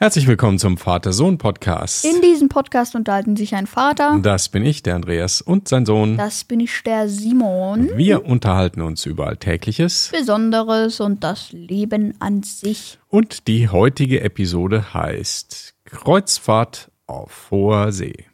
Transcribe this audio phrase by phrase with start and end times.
[0.00, 2.04] Herzlich willkommen zum Vater-Sohn-Podcast.
[2.04, 6.16] In diesem Podcast unterhalten sich ein Vater, Das bin ich, der Andreas, und sein Sohn.
[6.16, 12.44] das bin ich der Simon, Wir unterhalten uns über Alltägliches Besonderes und das Leben an
[12.44, 13.00] sich.
[13.08, 18.24] und die heutige Episode heißt Kreuzfahrt auf hoher See.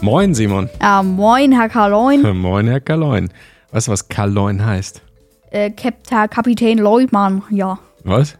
[0.00, 0.68] Moin, Simon.
[0.80, 3.30] Ja, moin, Herr Karloin, Moin, Herr Kaloin.
[3.72, 5.02] Weißt du, was Kaloin heißt?
[5.50, 7.78] äh, Kapitän Kapitän Leutmann, ja.
[8.04, 8.36] Was?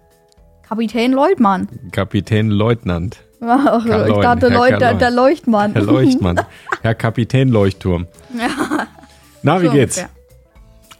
[0.69, 1.69] Kapitän Leutmann.
[1.93, 3.17] Kapitän Leutnant.
[3.41, 4.99] Ach, ich Karloin, dachte, Herr Leut, Karloin.
[4.99, 5.73] der Leuchtmann.
[5.73, 6.41] Herr Leuchtmann.
[6.83, 8.07] Herr Kapitän Leuchtturm.
[9.43, 9.99] Na, wie So geht's?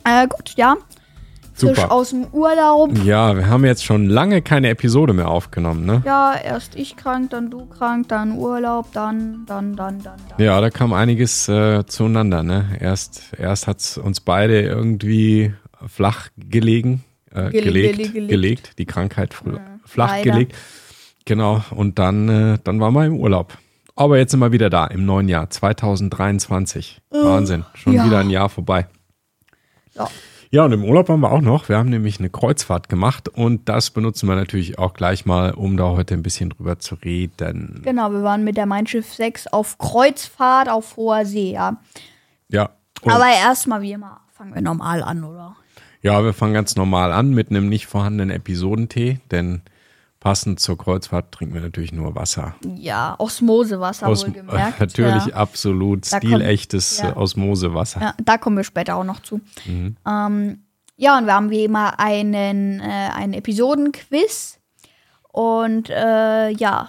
[0.05, 0.77] Äh, gut, ja.
[1.59, 1.91] Frisch Super.
[1.93, 2.97] aus dem Urlaub.
[3.05, 6.03] Ja, wir haben jetzt schon lange keine Episode mehr aufgenommen, ne?
[6.07, 10.45] Ja, erst ich krank, dann du krank, dann Urlaub, dann, dann, dann, dann, dann.
[10.45, 12.77] Ja, da kam einiges äh, zueinander, ne?
[12.81, 15.53] Erst, erst hat's uns beide irgendwie
[15.87, 18.29] flach gelegen, äh, Gele- gelegt, gele- gelegt.
[18.31, 20.31] gelegt, die Krankheit fl flach leider.
[20.31, 20.55] gelegt.
[21.25, 23.57] Genau, und dann, äh, dann waren wir im Urlaub.
[23.97, 27.01] Aber jetzt sind wir wieder da, im neuen Jahr, 2023.
[27.11, 28.05] Wahnsinn, schon ja.
[28.07, 28.87] wieder ein Jahr vorbei.
[29.95, 30.09] Ja.
[30.51, 31.69] Ja, und im Urlaub waren wir auch noch.
[31.69, 35.77] Wir haben nämlich eine Kreuzfahrt gemacht und das benutzen wir natürlich auch gleich mal, um
[35.77, 37.83] da heute ein bisschen drüber zu reden.
[37.85, 41.79] Genau, wir waren mit der Mein Schiff 6 auf Kreuzfahrt auf hoher See, ja.
[42.49, 42.71] Ja,
[43.05, 45.55] Aber erstmal wie immer fangen wir normal an, oder?
[46.01, 49.63] ja, wir fangen ganz normal an mit einem nicht vorhandenen Episodentee, denn
[50.21, 52.55] passend zur Kreuzfahrt trinken wir natürlich nur Wasser.
[52.77, 54.81] Ja, Osmosewasser Aus, wohlgemerkt.
[54.81, 55.35] natürlich ja.
[55.35, 57.17] absolut Da stilechtes ja.
[57.17, 58.01] Osmosewasser.
[58.01, 59.41] ja, da kommen wir später auch noch zu.
[59.65, 59.97] Mhm.
[60.07, 60.63] Ähm,
[60.97, 64.59] ja, und wir haben wie immer einen, äh, einen Episodenquiz.
[65.29, 66.89] Und äh, ja,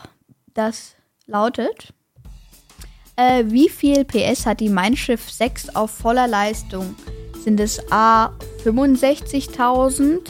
[0.55, 0.95] das
[1.27, 1.93] lautet:
[3.15, 6.95] äh, Wie viel PS hat die Mein Schiff 6 auf voller Leistung?
[7.43, 8.31] Sind es A
[8.65, 10.21] 65.000,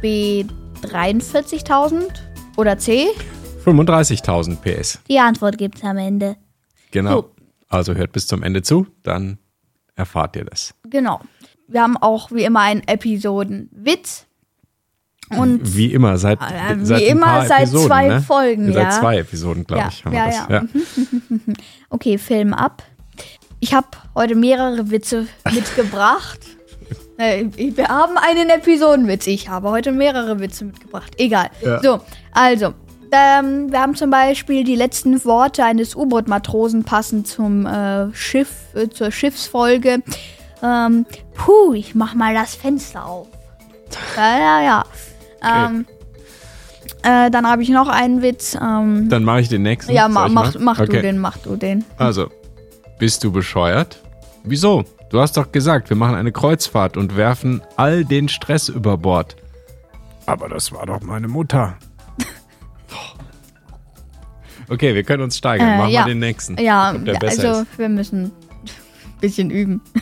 [0.00, 0.44] B
[0.82, 2.31] 43.000
[2.62, 3.08] oder C?
[3.64, 5.00] 35.000 PS.
[5.08, 6.36] Die Antwort gibt's am Ende.
[6.92, 7.22] Genau.
[7.22, 7.30] So.
[7.68, 9.38] Also hört bis zum Ende zu, dann
[9.96, 10.72] erfahrt ihr das.
[10.88, 11.20] Genau.
[11.66, 14.26] Wir haben auch wie immer einen Episodenwitz.
[15.30, 18.20] Und Wie immer, seit, Ja, wie seit immer, seit Episoden, zwei ne?
[18.20, 18.90] Folgen, Seit ja.
[19.00, 20.68] zwei Episoden, glaube Ja, ich, haben ja, wir das.
[21.28, 21.54] ja.
[21.88, 22.82] okay, Film ab.
[23.58, 26.40] Ich habe heute mehrere Witze mitgebracht.
[27.22, 29.28] Äh, Wir haben einen Episodenwitz.
[29.28, 31.12] Ich habe heute mehrere Witze mitgebracht.
[31.18, 31.50] Egal.
[31.64, 31.80] Ja.
[31.80, 32.00] So,
[32.32, 32.74] also,
[33.12, 38.88] ähm, wir haben zum Beispiel die letzten Worte eines U-Boot-Matrosen passend zum äh, Schiff, äh,
[38.88, 40.02] zur Schiffsfolge.
[40.62, 43.28] Ähm, puh, ich mach mal das Fenster auf.
[44.16, 44.84] Ja, ja, ja.
[45.44, 45.86] Ähm,
[47.02, 48.54] äh, dann habe ich noch einen Witz.
[48.54, 49.92] Ähm, Dann mache ich den nächsten.
[49.92, 50.98] ja, ma, mach, mach okay.
[50.98, 51.84] du den, mach du den.
[51.96, 52.30] Also,
[53.00, 53.98] bist du bescheuert?
[54.44, 54.84] Wieso?
[55.12, 59.36] Du hast doch gesagt, wir machen eine Kreuzfahrt und werfen all den Stress über Bord.
[60.24, 61.76] Aber das war doch meine Mutter.
[64.68, 65.68] Okay, wir können uns steigern.
[65.68, 66.00] Äh, Mach ja.
[66.00, 66.56] mal den nächsten.
[66.56, 67.78] Ja, also ist.
[67.78, 68.32] wir müssen ein
[69.20, 69.82] bisschen üben.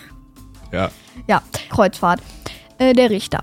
[0.71, 0.93] Ja.
[1.27, 2.21] Ja, Kreuzfahrt.
[2.79, 3.43] Äh, der Richter.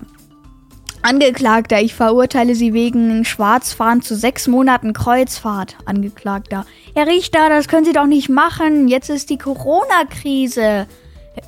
[1.02, 5.76] Angeklagter, ich verurteile Sie wegen Schwarzfahren zu sechs Monaten Kreuzfahrt.
[5.84, 6.64] Angeklagter.
[6.94, 8.88] Herr Richter, das können Sie doch nicht machen.
[8.88, 10.86] Jetzt ist die Corona-Krise.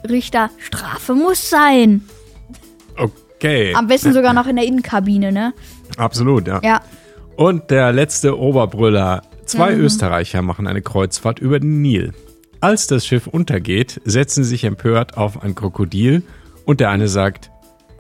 [0.09, 2.03] Richter, Strafe muss sein.
[2.97, 3.75] Okay.
[3.75, 5.55] Am besten sogar noch in der Innenkabine, ne?
[5.97, 6.61] Absolut, ja.
[6.63, 6.81] Ja.
[7.37, 9.23] Und der letzte Oberbrüller.
[9.47, 9.81] Zwei Mhm.
[9.83, 12.13] Österreicher machen eine Kreuzfahrt über den Nil.
[12.61, 16.23] Als das Schiff untergeht, setzen sie sich empört auf ein Krokodil
[16.67, 17.51] und der eine sagt,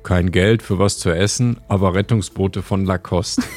[0.02, 3.42] kein Geld für was zu essen, aber Rettungsboote von Lacoste.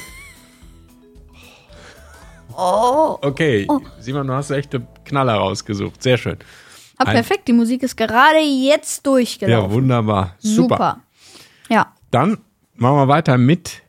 [2.56, 3.18] Oh.
[3.20, 3.66] Okay,
[3.98, 6.00] Simon, du hast echt einen Knaller rausgesucht.
[6.02, 6.36] Sehr schön.
[6.98, 9.72] Ah, perfekt, die Musik ist gerade jetzt Ja, durchgelaufen.
[9.72, 10.36] wunderbar.
[10.38, 10.74] Super.
[10.76, 11.00] Super.
[11.68, 11.92] Ja.
[12.10, 12.38] Dann
[12.76, 13.82] machen wir weiter mit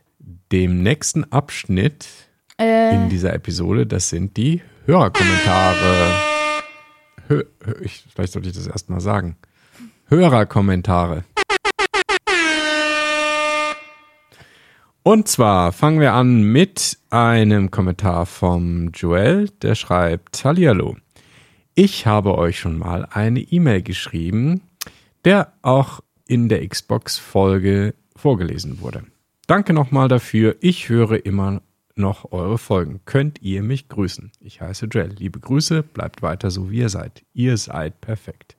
[0.52, 2.06] dem nächsten Abschnitt
[2.58, 3.86] Äh, in dieser Episode.
[3.86, 6.10] Das sind die Hörerkommentare.
[7.28, 7.42] Hö
[7.82, 9.36] ich, vielleicht sollte ich das erst mal sagen.
[10.08, 11.24] Hörerkommentare.
[15.02, 20.96] Und zwar fangen wir an mit einem Kommentar vom Joel, der schreibt, Hallihallo.
[21.78, 24.62] Ich habe euch schon mal eine E-Mail geschrieben,
[25.26, 29.02] der auch in der Xbox-Folge vorgelesen wurde.
[29.46, 30.56] Danke nochmal dafür.
[30.60, 31.60] Ich höre immer
[31.94, 33.00] noch eure Folgen.
[33.04, 34.32] Könnt ihr mich grüßen?
[34.40, 35.10] Ich heiße Joel.
[35.18, 37.22] Liebe Grüße, bleibt weiter so, wie ihr seid.
[37.34, 38.56] Ihr seid perfekt.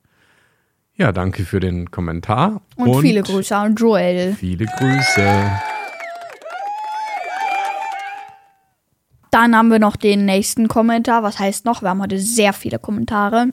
[0.94, 2.62] Ja, danke für den Kommentar.
[2.76, 4.34] Und, viele Grüße an Joel.
[4.34, 5.77] Viele Grüße.
[9.30, 11.22] Dann haben wir noch den nächsten Kommentar.
[11.22, 11.82] Was heißt noch?
[11.82, 13.48] Wir haben heute sehr viele Kommentare.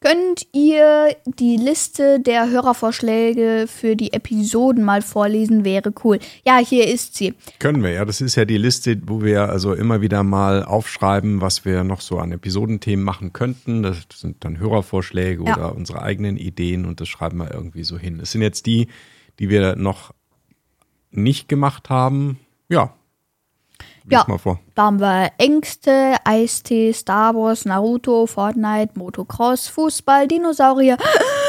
[0.00, 5.64] Könnt ihr die Liste der Hörervorschläge für die Episoden mal vorlesen?
[5.64, 6.18] Wäre cool.
[6.44, 7.34] Ja, hier ist sie.
[7.58, 8.04] Können wir, ja.
[8.04, 12.02] Das ist ja die Liste, wo wir also immer wieder mal aufschreiben, was wir noch
[12.02, 13.82] so an Episodenthemen machen könnten.
[13.82, 15.56] Das sind dann Hörervorschläge ja.
[15.56, 18.18] oder unsere eigenen Ideen und das schreiben wir irgendwie so hin.
[18.18, 18.88] Das sind jetzt die,
[19.38, 20.12] die wir noch
[21.10, 22.38] nicht gemacht haben.
[22.68, 22.94] Ja,
[24.08, 24.60] Lies ja, mal vor.
[24.76, 30.96] Da haben wir Ängste, Eistee, Star Wars, Naruto, Fortnite, Motocross, Fußball, Dinosaurier,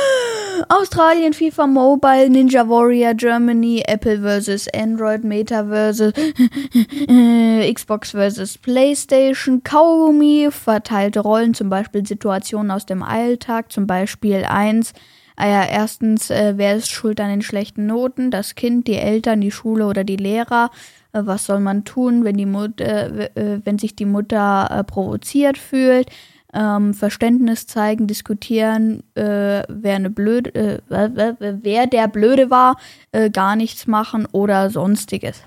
[0.70, 4.68] Australien, FIFA Mobile, Ninja Warrior, Germany, Apple vs.
[4.74, 6.14] Android, Meta vs.
[7.74, 8.58] Xbox vs.
[8.58, 14.94] PlayStation, Kaugummi, verteilte Rollen, zum Beispiel Situationen aus dem Alltag, zum Beispiel 1.
[15.36, 18.32] Ah ja, erstens, äh, wer ist schuld an den schlechten Noten?
[18.32, 20.72] Das Kind, die Eltern, die Schule oder die Lehrer?
[21.18, 25.58] Äh, was soll man tun, wenn, die Mutter, äh, wenn sich die Mutter äh, provoziert
[25.58, 26.10] fühlt,
[26.54, 32.78] ähm, Verständnis zeigen, diskutieren, äh, wer, eine blöde, äh, wer der Blöde war,
[33.12, 35.44] äh, gar nichts machen oder sonstiges.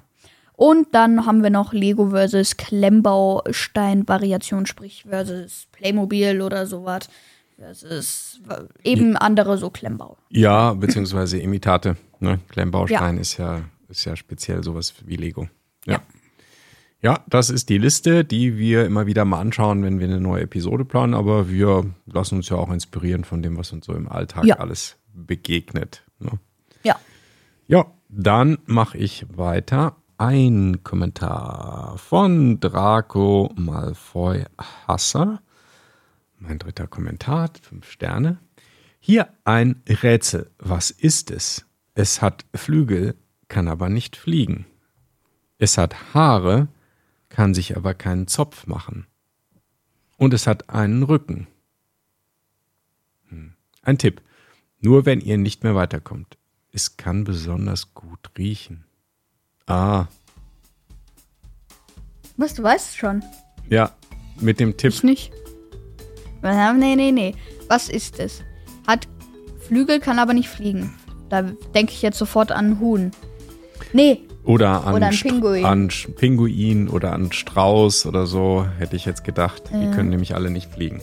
[0.53, 7.09] Und dann haben wir noch Lego versus Klemmbaustein-Variation, sprich versus Playmobil oder sowas.
[7.57, 8.43] Versus
[8.85, 10.19] eben andere so Klemmbau.
[10.29, 11.97] Ja, beziehungsweise Imitate.
[12.19, 12.41] Ne?
[12.51, 13.21] Klemmbaustein ja.
[13.21, 15.49] ist ja ist ja speziell sowas wie Lego.
[15.87, 15.95] Ja.
[15.95, 16.03] ja.
[17.03, 20.43] Ja, das ist die Liste, die wir immer wieder mal anschauen, wenn wir eine neue
[20.43, 21.15] Episode planen.
[21.15, 24.57] Aber wir lassen uns ja auch inspirieren von dem, was uns so im Alltag ja.
[24.57, 26.05] alles begegnet.
[26.19, 26.33] Ne?
[26.83, 26.97] Ja.
[27.67, 29.97] Ja, dann mache ich weiter.
[30.19, 34.45] Ein Kommentar von Draco Malfoy
[34.87, 35.41] Hasser.
[36.39, 38.39] Mein dritter Kommentar, fünf Sterne.
[38.99, 40.51] Hier ein Rätsel.
[40.59, 41.65] Was ist es?
[41.95, 43.15] Es hat Flügel,
[43.49, 44.67] kann aber nicht fliegen.
[45.61, 46.69] Es hat Haare,
[47.29, 49.07] kann sich aber keinen Zopf machen.
[50.17, 51.49] Und es hat einen Rücken.
[53.29, 53.53] Hm.
[53.83, 54.23] Ein Tipp.
[54.81, 56.39] Nur wenn ihr nicht mehr weiterkommt.
[56.73, 58.85] Es kann besonders gut riechen.
[59.67, 60.07] Ah.
[62.39, 63.23] Was, du weißt schon.
[63.69, 63.95] Ja,
[64.41, 64.95] mit dem Tipp.
[64.95, 65.31] Ich nicht.
[66.43, 67.35] Nee, nee, nee.
[67.69, 68.43] Was ist es?
[68.87, 69.07] Hat
[69.59, 70.95] Flügel, kann aber nicht fliegen.
[71.29, 73.11] Da denke ich jetzt sofort an Huhn.
[73.93, 74.23] Nee.
[74.51, 75.65] Oder an, oder an Pinguin.
[75.65, 79.63] an Pinguin oder an Strauß oder so, hätte ich jetzt gedacht.
[79.73, 81.01] Die können nämlich alle nicht fliegen.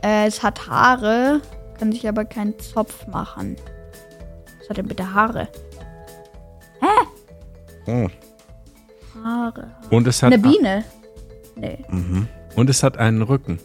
[0.00, 1.40] Äh, es hat Haare,
[1.80, 3.56] kann sich aber keinen Zopf machen.
[4.60, 5.48] Was hat denn bitte Haare?
[6.80, 7.88] Hä?
[7.90, 8.08] Oh.
[9.24, 9.72] Haare.
[9.90, 10.32] Und es hat.
[10.32, 10.84] Eine Biene?
[11.56, 11.84] Nee.
[11.88, 12.28] Mhm.
[12.54, 13.58] Und es hat einen Rücken.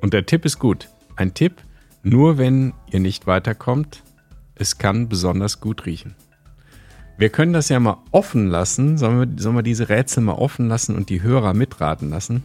[0.00, 0.88] Und der Tipp ist gut.
[1.14, 1.62] Ein Tipp,
[2.02, 4.02] nur wenn ihr nicht weiterkommt,
[4.56, 6.16] es kann besonders gut riechen.
[7.18, 8.98] Wir können das ja mal offen lassen.
[8.98, 12.44] Sollen wir, sollen wir diese Rätsel mal offen lassen und die Hörer mitraten lassen?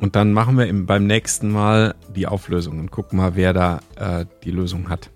[0.00, 3.80] Und dann machen wir im, beim nächsten Mal die Auflösung und gucken mal, wer da
[3.96, 5.10] äh, die Lösung hat.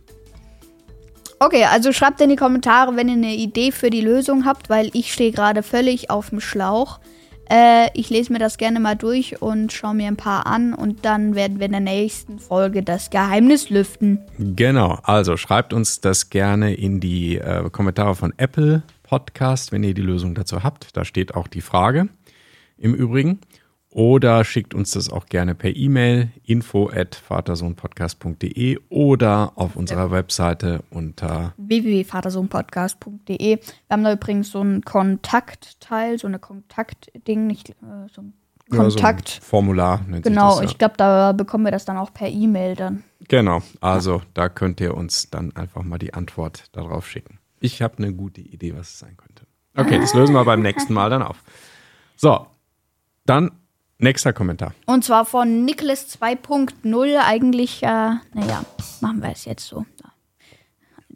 [1.40, 4.90] Okay, also schreibt in die Kommentare, wenn ihr eine Idee für die Lösung habt, weil
[4.94, 7.00] ich stehe gerade völlig auf dem Schlauch.
[7.50, 11.04] Äh, ich lese mir das gerne mal durch und schaue mir ein paar an und
[11.04, 14.20] dann werden wir in der nächsten Folge das Geheimnis lüften.
[14.38, 19.94] Genau, also schreibt uns das gerne in die äh, Kommentare von Apple Podcast, wenn ihr
[19.94, 20.96] die Lösung dazu habt.
[20.96, 22.08] Da steht auch die Frage
[22.78, 23.40] im Übrigen.
[23.96, 30.10] Oder schickt uns das auch gerne per E-Mail info at vatersohnpodcast.de oder auf unserer ja.
[30.10, 33.38] Webseite unter www.vatersohnpodcast.de.
[33.38, 37.74] Wir haben da übrigens so ein Kontaktteil, so eine Kontaktding, nicht äh,
[38.12, 38.34] so ein
[38.68, 39.30] Kontakt.
[39.30, 40.04] Ja, so ein Formular.
[40.20, 40.64] Genau, das, ja.
[40.64, 43.02] ich glaube, da bekommen wir das dann auch per E-Mail dann.
[43.28, 47.38] Genau, also da könnt ihr uns dann einfach mal die Antwort darauf schicken.
[47.60, 49.46] Ich habe eine gute Idee, was es sein könnte.
[49.74, 51.42] Okay, das lösen wir beim nächsten Mal dann auf.
[52.16, 52.46] So,
[53.24, 53.52] dann
[53.98, 54.74] Nächster Kommentar.
[54.84, 57.18] Und zwar von Nicholas 2.0.
[57.18, 58.64] Eigentlich, äh, naja,
[59.00, 59.86] machen wir es jetzt so.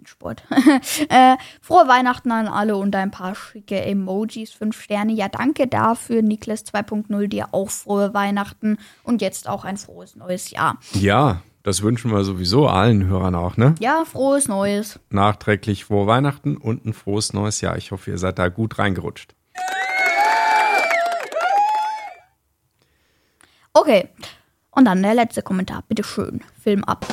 [0.07, 0.43] Sport.
[1.09, 5.13] äh, frohe Weihnachten an alle und ein paar schicke Emojis, fünf Sterne.
[5.13, 7.29] Ja, danke dafür, Niklas 2.0.
[7.29, 10.79] Dir auch frohe Weihnachten und jetzt auch ein frohes neues Jahr.
[10.95, 13.75] Ja, das wünschen wir sowieso allen Hörern auch, ne?
[13.81, 14.99] Ja, frohes Neues.
[15.11, 17.77] Nachträglich frohe Weihnachten und ein frohes neues Jahr.
[17.77, 19.35] Ich hoffe, ihr seid da gut reingerutscht.
[23.73, 24.09] Okay.
[24.73, 25.83] Und dann der letzte Kommentar.
[25.89, 26.41] Bitte schön.
[26.61, 27.07] Film ab.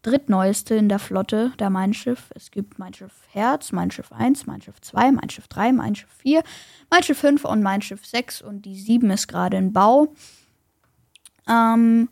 [0.03, 2.32] drittneueste in der Flotte der Mein Schiff.
[2.34, 5.96] Es gibt Mein Schiff Herz, Mein Schiff 1, Mein Schiff 2, Mein Schiff 3, Mein
[5.96, 6.44] Schiff 4,
[6.89, 8.41] Mein Schiff 5 und Mein Schiff 6.
[8.41, 10.13] Und die 7 ist gerade in Bau.
[11.50, 12.08] Ähm,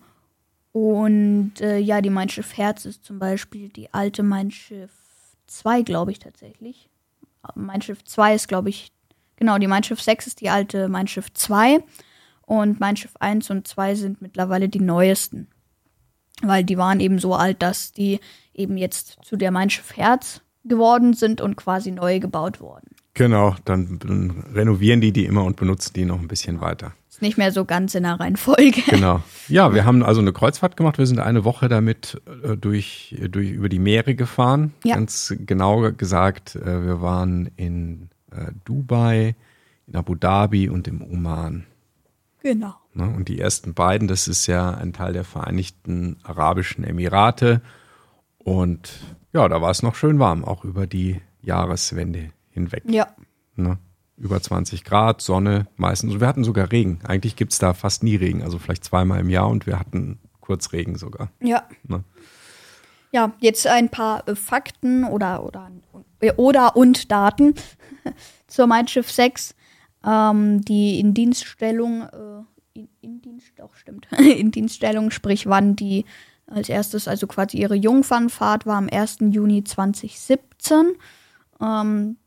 [0.74, 4.92] und äh, ja, die Mein Schiff Herz ist zum Beispiel die alte Mein Schiff
[5.48, 6.90] 2, glaube ich tatsächlich.
[7.54, 8.92] Mein Schiff 2 ist, glaube ich,
[9.38, 11.80] genau, die Mein Schiff 6 ist die alte Mein Schiff 2.
[12.46, 15.48] Und Mein Schiff 1 und 2 sind mittlerweile die neuesten.
[16.42, 18.20] Weil die waren eben so alt, dass die
[18.54, 22.88] eben jetzt zu der Mein Schiff Herz geworden sind und quasi neu gebaut wurden.
[23.14, 26.94] Genau, dann, dann renovieren die die immer und benutzen die noch ein bisschen weiter.
[27.10, 28.82] Ist nicht mehr so ganz in der Reihenfolge.
[28.90, 29.22] Genau.
[29.48, 30.98] Ja, wir haben also eine Kreuzfahrt gemacht.
[30.98, 34.74] Wir sind eine Woche damit äh, durch, durch über die Meere gefahren.
[34.84, 34.96] Ja.
[34.96, 39.36] Ganz genau gesagt, äh, wir waren in äh, Dubai,
[39.88, 41.66] in Abu Dhabi und im Oman.
[42.42, 42.76] Genau.
[42.94, 43.10] Ne?
[43.10, 47.62] Und die ersten beiden, das ist ja ein Teil der Vereinigten Arabischen Emirate.
[48.38, 49.00] Und
[49.34, 52.84] ja, da war es noch schön warm, auch über die Jahreswende hinweg.
[52.88, 53.08] Ja.
[53.56, 53.78] Ne?
[54.18, 56.14] Über 20 Grad, Sonne meistens.
[56.14, 57.00] Und wir hatten sogar Regen.
[57.04, 60.20] Eigentlich gibt es da fast nie Regen, also vielleicht zweimal im Jahr und wir hatten
[60.40, 61.32] kurz Regen sogar.
[61.42, 61.64] Ja.
[61.84, 62.04] Ne?
[63.12, 65.72] Ja, jetzt ein paar Fakten oder, oder,
[66.34, 67.56] oder und Daten
[68.48, 69.56] zur Mein Schiff 6.
[70.06, 76.06] Ähm, die Indienststellung, äh, in, Indienst, doch stimmt, Indienststellung, sprich wann die
[76.48, 79.18] als erstes, also quasi ihre Jungfernfahrt war am 1.
[79.32, 80.94] Juni 2017.
[81.62, 82.18] Ähm,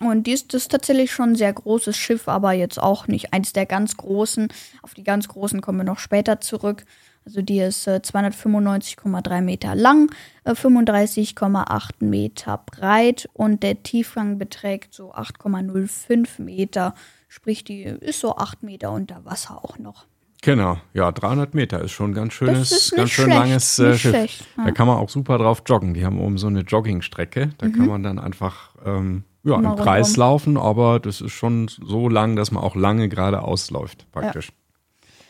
[0.00, 3.66] und die ist tatsächlich schon ein sehr großes Schiff, aber jetzt auch nicht eins der
[3.66, 4.48] ganz großen.
[4.82, 6.84] Auf die ganz großen kommen wir noch später zurück.
[7.26, 10.10] Also die ist äh, 295,3 Meter lang,
[10.44, 16.94] äh, 35,8 Meter breit und der Tiefgang beträgt so 8,05 Meter.
[17.28, 20.06] Sprich, die ist so 8 Meter unter Wasser auch noch.
[20.42, 24.10] Genau, ja, 300 Meter ist schon ein ganz schönes, ganz schön schlecht, langes äh, Schiff.
[24.12, 24.66] schlecht, ja.
[24.66, 25.94] Da kann man auch super drauf joggen.
[25.94, 27.50] Die haben oben so eine Joggingstrecke.
[27.58, 32.08] Da kann man dann einfach ähm, ja, im Kreis laufen, aber das ist schon so
[32.08, 34.52] lang, dass man auch lange geradeaus läuft, praktisch.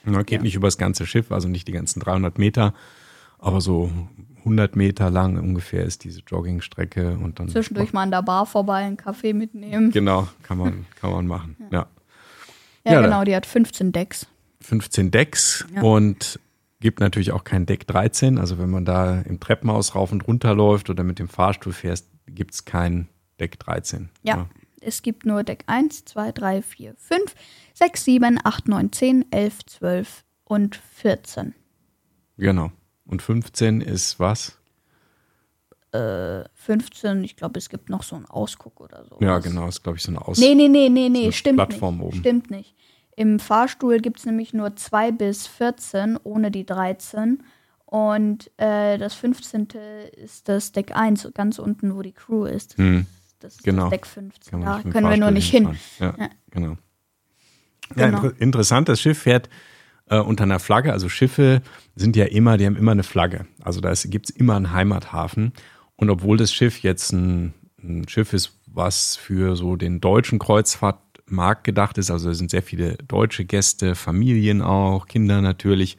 [0.07, 0.43] Man geht Ja.
[0.43, 2.75] nicht übers ganze Schiff, also nicht die ganzen 300 Meter,
[3.39, 3.91] aber so
[4.45, 8.85] 100 Meter lang ungefähr ist diese Joggingstrecke und dann Zwischendurch mal an der Bar vorbei,
[8.85, 9.91] einen Kaffee mitnehmen.
[9.91, 11.57] genau kann man kann man machen.
[11.73, 11.87] Ja.
[12.85, 14.27] Ja, Ja, da- genau, die hat 15 Decks.
[14.61, 15.83] 15 Decks Ja.
[15.83, 16.39] und
[16.81, 18.39] gibt natürlich auch kein Deck 13.
[18.39, 22.07] Also wenn man da im Treppenhaus rauf und runter läuft oder mit dem Fahrstuhl fährst,
[22.29, 23.09] gibt es kein
[23.41, 24.09] Deck 13.
[24.23, 24.47] Ja.
[24.87, 27.35] Es gibt nur Deck 1, 2, 3, 4, 5,
[27.75, 31.55] 6, 7, 8, 9, 10, 11, 12 und 14.
[32.39, 32.71] Genau.
[33.05, 34.59] Und 15 ist was?
[35.93, 39.17] 15, ich glaube, es gibt noch so einen Ausguck oder so.
[39.21, 41.57] Ja, genau, ist glaube ich so eine Aus Nee, nee, nee, nee, nee, eine stimmt
[41.57, 42.07] Plattform nicht.
[42.07, 42.17] oben.
[42.19, 42.75] Stimmt nicht.
[43.17, 47.43] Im Fahrstuhl gibt es nämlich nur 2 bis 14 ohne die 13.
[47.87, 49.69] Und äh, das 15.
[50.17, 52.77] ist das Deck 1, ganz unten, wo die Crew ist.
[52.77, 53.07] Hm,
[53.41, 53.85] das ist genau.
[53.85, 54.51] das Deck 15.
[54.51, 55.79] kann man Da können wir nur Fahrstuhl nicht hin.
[55.99, 56.29] Ja, Ja.
[56.51, 56.79] genau.
[57.95, 58.23] Ja, Genau.
[58.23, 59.49] inter interessant, das Schiff fährt
[60.09, 60.93] äh, unter einer Flagge.
[60.93, 61.63] Also Schiffe
[61.95, 63.47] sind ja immer, die haben immer eine Flagge.
[63.63, 65.53] Also da gibt es immer einen Heimathafen.
[65.97, 71.65] Und obwohl das Schiff jetzt ein, ein Schiff ist, was für so den deutschen Kreuzfahrtmarkt
[71.65, 72.11] gedacht ist.
[72.11, 75.97] Also es sind sehr viele deutsche Gäste, Familien auch, Kinder natürlich.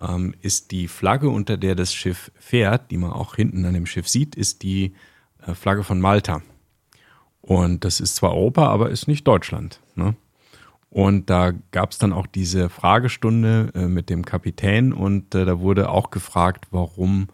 [0.00, 3.86] Ähm, ist die Flagge, unter der das Schiff fährt, die man auch hinten an dem
[3.86, 4.94] Schiff sieht, ist die
[5.46, 6.42] äh, Flagge von Malta.
[7.42, 9.80] Und das ist zwar Europa, aber ist nicht Deutschland.
[9.94, 10.14] Ne?
[10.90, 15.60] Und da gab es dann auch diese Fragestunde äh, mit dem Kapitän und äh, da
[15.60, 17.28] wurde auch gefragt, warum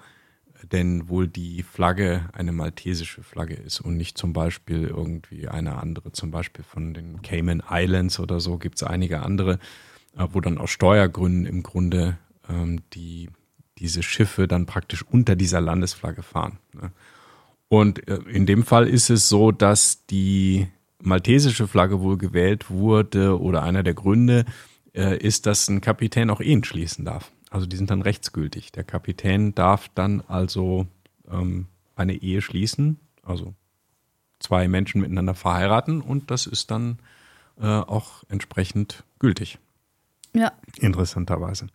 [0.73, 6.13] denn wohl die Flagge eine maltesische Flagge ist und nicht zum Beispiel irgendwie eine andere,
[6.13, 9.59] zum Beispiel von den Cayman Islands oder so gibt es einige andere,
[10.17, 13.31] äh, wo dann aus Steuergründen im Grunde ähm, die,
[13.79, 16.59] diese Schiffe dann praktisch unter dieser Landesflagge fahren.
[16.75, 16.91] Ne?
[17.69, 20.69] Und äh, in dem Fall ist es so, dass die
[21.01, 24.45] maltesische Flagge wohl gewählt wurde oder einer der Gründe
[24.95, 27.33] äh, ist, dass ein Kapitän auch Ehen schließen darf.
[27.51, 28.73] Also die sind dann rechtsgültig.
[28.73, 30.87] Der Kapitän darf dann also
[31.31, 33.55] ähm, eine Ehe schließen, also
[34.39, 36.99] zwei Menschen miteinander verheiraten und das ist dann
[37.61, 39.59] äh, auch entsprechend gültig.
[40.35, 40.53] Ja.
[40.79, 41.69] Interessanterweise.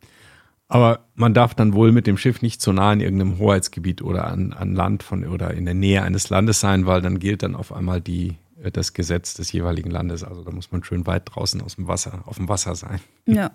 [0.71, 4.27] Aber man darf dann wohl mit dem Schiff nicht zu nah in irgendeinem Hoheitsgebiet oder
[4.27, 7.55] an, an Land von oder in der Nähe eines Landes sein, weil dann gilt dann
[7.55, 8.37] auf einmal die
[8.71, 10.23] das Gesetz des jeweiligen Landes.
[10.23, 13.01] Also da muss man schön weit draußen aus dem Wasser, auf dem Wasser sein.
[13.25, 13.51] Ja.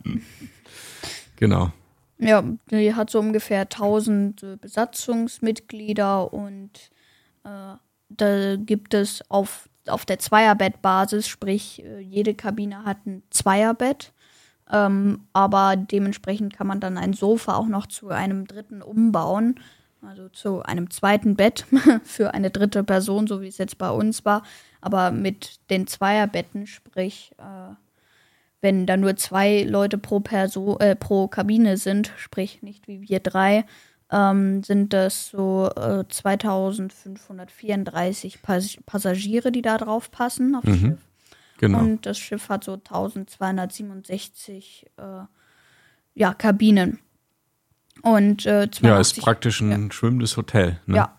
[1.37, 1.73] genau.
[2.19, 6.91] Ja, die hat so ungefähr 1000 äh, Besatzungsmitglieder und
[7.45, 7.77] äh,
[8.09, 14.13] da gibt es auf, auf der Zweierbettbasis, sprich äh, jede Kabine hat ein Zweierbett,
[14.73, 19.61] ähm, aber dementsprechend kann man dann ein Sofa auch noch zu einem dritten umbauen
[20.03, 21.65] also zu einem zweiten Bett
[22.05, 24.43] für eine dritte Person, so wie es jetzt bei uns war,
[24.81, 27.75] aber mit den Zweierbetten, sprich, äh,
[28.61, 33.21] wenn da nur zwei Leute pro Person, äh, pro Kabine sind, sprich nicht wie wir
[33.21, 33.67] drei,
[34.11, 40.79] ähm, sind das so äh, 2534 Pas Passagiere, die da drauf passen aufs mhm.
[40.79, 40.99] Schiff.
[41.59, 41.79] Genau.
[41.79, 45.25] Und das Schiff hat so 1267 äh,
[46.15, 46.99] ja, Kabinen.
[48.03, 49.93] Und äh, ja, ist praktisch ein ja.
[49.93, 50.81] schwimmendes Hotel.
[50.87, 50.97] Ne?
[50.97, 51.17] Ja.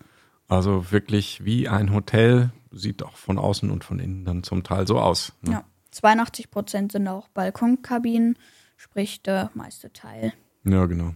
[0.48, 4.88] Also wirklich wie ein Hotel, sieht auch von außen und von innen dann zum Teil
[4.88, 5.34] so aus.
[5.42, 5.54] Ne?
[5.54, 8.38] Ja, 82 Prozent sind auch Balkonkabinen,
[8.78, 10.34] sprich der meiste Teil.
[10.64, 11.16] Ja, genau.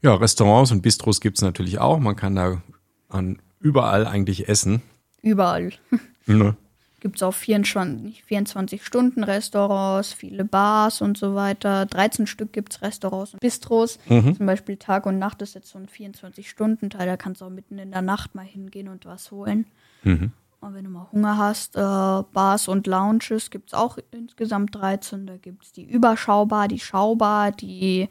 [0.00, 1.98] Ja, Restaurants und Bistros gibt es natürlich auch.
[1.98, 2.62] Man kann da
[3.08, 4.82] an überall eigentlich essen.
[5.22, 5.72] Überall.
[6.30, 6.58] Ne?
[7.00, 11.86] Gibt es auch 24-Stunden-Restaurants, viele Bars und so weiter.
[11.86, 13.98] 13 Stück gibt es Restaurants und Bistros.
[14.08, 14.36] Mhm.
[14.36, 17.06] Zum Beispiel Tag und Nacht ist jetzt so ein 24-Stunden-Teil.
[17.06, 19.66] Da kannst du auch mitten in der Nacht mal hingehen und was holen.
[20.02, 20.32] Mhm.
[20.60, 25.26] Und wenn du mal Hunger hast, äh, Bars und Lounges gibt es auch insgesamt 13.
[25.26, 28.08] Da gibt es die Überschaubar, die Schaubar, die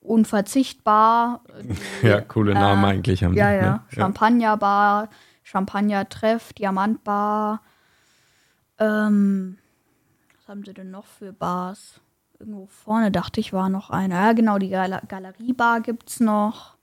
[0.00, 1.42] Unverzichtbar.
[2.02, 3.56] Die, ja, coole Namen äh, eigentlich haben ja, die.
[3.56, 3.80] Ja, ne?
[3.88, 5.08] Champagnerbar,
[5.42, 7.62] Champagner-Treff, Diamantbar,
[8.78, 9.58] ähm,
[10.36, 12.00] was haben sie denn noch für Bars?
[12.38, 14.14] Irgendwo vorne dachte ich, war noch eine.
[14.14, 16.78] Ja, genau, die Gal Galeriebar gibt es noch.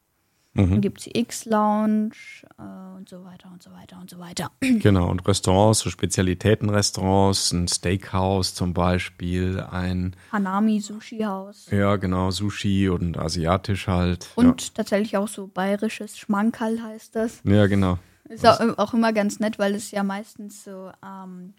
[0.55, 0.69] Mhm.
[0.71, 2.13] Dann gibt es die X-Lounge
[2.57, 4.51] äh, und so weiter und so weiter und so weiter.
[4.61, 11.67] Genau, und Restaurants, so Spezialitätenrestaurants, ein Steakhouse zum Beispiel, ein Hanami Sushi Haus.
[11.71, 14.29] Ja, genau, Sushi und asiatisch halt.
[14.35, 14.69] Und ja.
[14.75, 17.41] tatsächlich auch so bayerisches Schmankerl heißt das.
[17.43, 17.99] Ja, genau.
[18.29, 21.53] Ist auch, auch, immer ganz nett, weil es ja meistens so ähm,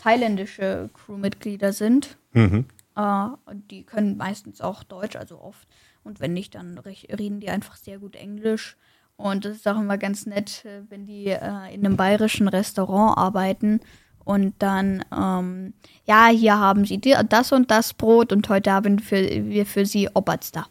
[0.00, 2.16] thailändische Crewmitglieder sind.
[2.32, 2.64] Mhm.
[2.96, 3.26] Äh,
[3.70, 5.66] die können meistens auch Deutsch, also oft.
[6.02, 8.76] Und wenn nicht, dann reden die einfach sehr gut Englisch.
[9.16, 13.18] Und das ist auch immer ganz nett, äh, wenn die äh, in einem bayerischen Restaurant
[13.18, 13.80] arbeiten
[14.24, 15.74] und dann, ähm,
[16.06, 20.66] ja, hier haben sie das und das Brot und heute haben wir für sie Oberster.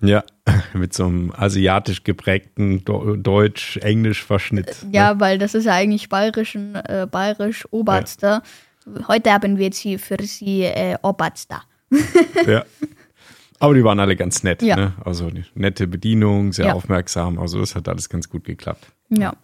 [0.00, 0.24] Ja,
[0.74, 4.86] mit so einem asiatisch geprägten Deutsch-Englisch-Verschnitt.
[4.92, 5.20] Ja, ne?
[5.20, 8.42] weil das ist ja eigentlich bayerischen, äh, bayerisch Oberster.
[8.84, 9.08] Ja.
[9.08, 11.62] Heute haben wir jetzt hier für sie äh, Oberster.
[12.46, 12.64] ja.
[13.58, 14.62] Aber die waren alle ganz nett.
[14.62, 14.76] Ja.
[14.76, 14.92] Ne?
[15.04, 16.72] Also nette Bedienung, sehr ja.
[16.74, 17.38] aufmerksam.
[17.38, 18.86] Also das hat alles ganz gut geklappt.
[19.08, 19.34] Ja.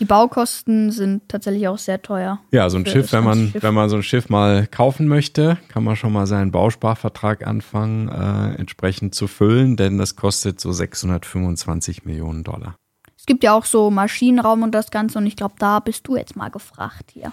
[0.00, 2.40] Die Baukosten sind tatsächlich auch sehr teuer.
[2.52, 3.62] Ja, so ein Schiff, wenn man, Schiff.
[3.62, 8.08] wenn man so ein Schiff mal kaufen möchte, kann man schon mal seinen Bausparvertrag anfangen,
[8.08, 12.76] äh, entsprechend zu füllen, denn das kostet so 625 Millionen Dollar.
[13.18, 16.16] Es gibt ja auch so Maschinenraum und das Ganze und ich glaube, da bist du
[16.16, 17.32] jetzt mal gefragt hier.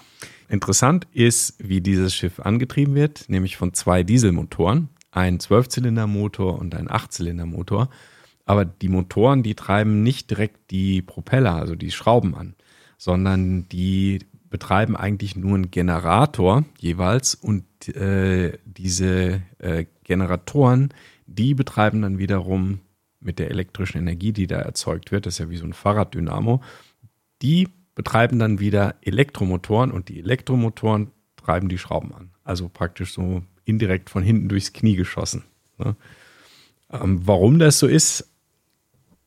[0.50, 6.90] Interessant ist, wie dieses Schiff angetrieben wird, nämlich von zwei Dieselmotoren, ein Zwölfzylindermotor und ein
[6.90, 7.88] Achtzylindermotor.
[8.48, 12.54] Aber die Motoren, die treiben nicht direkt die Propeller, also die Schrauben an,
[12.96, 20.94] sondern die betreiben eigentlich nur einen Generator jeweils und äh, diese äh, Generatoren,
[21.26, 22.80] die betreiben dann wiederum
[23.20, 26.62] mit der elektrischen Energie, die da erzeugt wird, das ist ja wie so ein Fahrraddynamo,
[27.42, 32.30] die betreiben dann wieder Elektromotoren und die Elektromotoren treiben die Schrauben an.
[32.44, 35.44] Also praktisch so indirekt von hinten durchs Knie geschossen.
[35.76, 35.96] Ne?
[36.90, 38.30] Ähm, warum das so ist,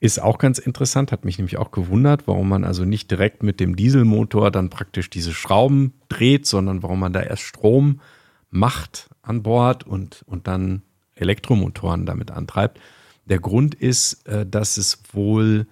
[0.01, 3.59] ist auch ganz interessant, hat mich nämlich auch gewundert, warum man also nicht direkt mit
[3.59, 8.01] dem Dieselmotor dann praktisch diese Schrauben dreht, sondern warum man da erst Strom
[8.49, 10.81] macht an Bord und, und dann
[11.13, 12.79] Elektromotoren damit antreibt.
[13.25, 15.67] Der Grund ist, äh, dass es wohl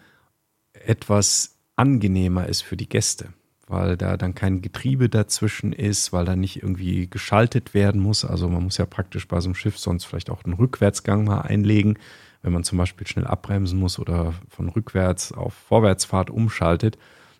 [0.74, 3.30] etwas angenehmer ist für die Gäste,
[3.66, 8.24] weil da dann kein Getriebe dazwischen ist, weil da nicht irgendwie geschaltet werden muss.
[8.24, 11.42] Also man muss ja praktisch bei so einem Schiff sonst vielleicht auch einen Rückwärtsgang mal
[11.42, 11.98] einlegen
[12.42, 16.98] wenn man zum Beispiel schnell abbremsen muss oder von rückwärts auf Vorwärtsfahrt umschaltet.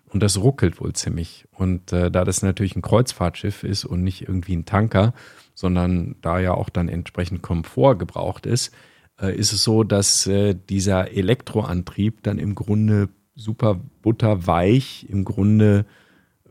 [0.08, 1.46] Und das ruckelt wohl ziemlich.
[1.52, 5.14] Und äh, da das natürlich ein Kreuzfahrtschiff ist und nicht irgendwie ein Tanker,
[5.54, 8.72] sondern da ja auch dann entsprechend Komfort gebraucht ist,
[9.20, 15.86] äh, ist es so, dass äh, dieser Elektroantrieb dann im Grunde super butterweich im Grunde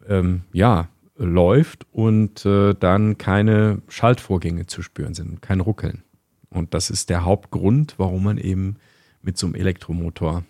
[0.08, 6.04] ähm, ja läuft und äh, dann keine Schaltvorgänge zu spüren sind, kein Ruckeln.
[6.50, 8.78] Und das ist der Hauptgrund, warum man eben
[9.22, 10.44] mit so einem Elektromotor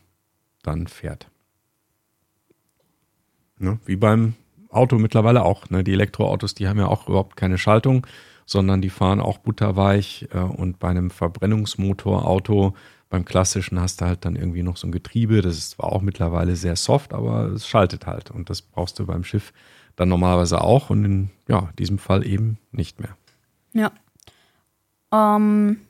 [0.64, 1.30] dann fährt.
[3.58, 3.80] Ne?
[3.86, 4.36] Wie beim
[4.70, 5.70] Auto mittlerweile auch.
[5.70, 5.84] Ne?
[5.84, 8.06] Die Elektroautos, die haben ja auch überhaupt keine Schaltung,
[8.46, 10.28] sondern die fahren auch butterweich.
[10.32, 12.76] Äh, und bei einem Verbrennungsmotorauto,
[13.10, 15.42] beim klassischen, hast du halt dann irgendwie noch so ein Getriebe.
[15.42, 18.32] Das ist zwar auch mittlerweile sehr soft, aber es schaltet halt.
[18.32, 19.52] Und das brauchst du beim Schiff
[19.96, 23.18] dann normalerweise auch und in ja, diesem Fall eben nicht mehr.
[23.74, 23.92] Ja.
[25.12, 25.82] Ähm,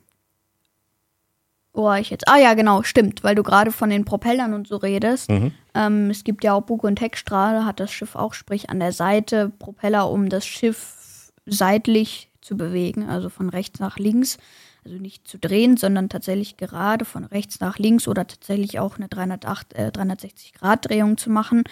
[1.74, 2.28] wo war ich jetzt?
[2.28, 5.30] Ah ja, genau, stimmt, weil du gerade von den Propellern und so redest.
[5.30, 5.52] Mhm.
[5.74, 8.92] Ähm, es gibt ja auch Bug- und Heckstrahl, hat das Schiff auch, sprich an der
[8.92, 14.38] Seite Propeller, um das Schiff seitlich zu bewegen, also von rechts nach links.
[14.86, 19.10] Also nicht zu drehen, sondern tatsächlich gerade von rechts nach links oder tatsächlich auch eine
[19.10, 21.64] 308, äh, 360-Grad-Drehung zu machen.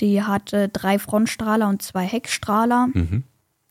[0.00, 2.88] Die hatte drei Frontstrahler und zwei Heckstrahler.
[2.92, 3.24] Mhm.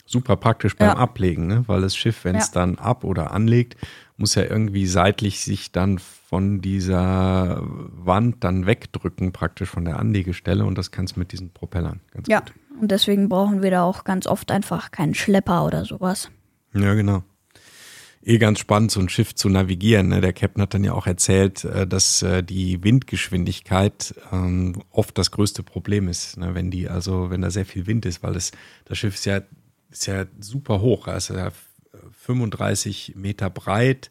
[0.06, 0.98] Super praktisch beim ja.
[0.98, 1.64] Ablegen, ne?
[1.68, 2.54] weil das Schiff, wenn es ja.
[2.54, 3.78] dann ab- oder anlegt,
[4.18, 10.66] muss ja irgendwie seitlich sich dann von dieser Wand dann wegdrücken, praktisch von der Anlegestelle
[10.66, 12.54] und das kannst du mit diesen Propellern ganz ja, gut.
[12.82, 16.30] und deswegen brauchen wir da auch ganz oft einfach keinen Schlepper oder sowas.
[16.74, 17.24] Ja, genau.
[18.26, 20.08] Eh ganz spannend, so ein Schiff zu navigieren.
[20.08, 20.22] Ne?
[20.22, 25.32] Der Captain hat dann ja auch erzählt, äh, dass äh, die Windgeschwindigkeit ähm, oft das
[25.32, 26.56] größte Problem ist, ne?
[26.56, 28.52] wenn die, also wenn da sehr viel Wind ist, weil das,
[28.86, 29.42] das Schiff ist ja,
[29.94, 31.52] ist ja super hoch, also ja
[32.12, 34.10] 35 Meter breit,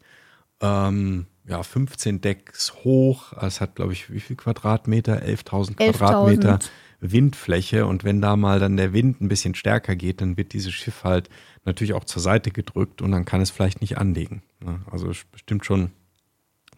[0.61, 3.33] ähm, ja, 15 Decks hoch.
[3.33, 5.23] Es hat, glaube ich, wie viel Quadratmeter?
[5.23, 6.59] 11.000 11 Quadratmeter
[7.01, 7.85] Windfläche.
[7.85, 11.03] Und wenn da mal dann der Wind ein bisschen stärker geht, dann wird dieses Schiff
[11.03, 11.29] halt
[11.65, 14.41] natürlich auch zur Seite gedrückt und dann kann es vielleicht nicht anlegen.
[14.61, 14.79] Ne?
[14.89, 15.91] Also bestimmt schon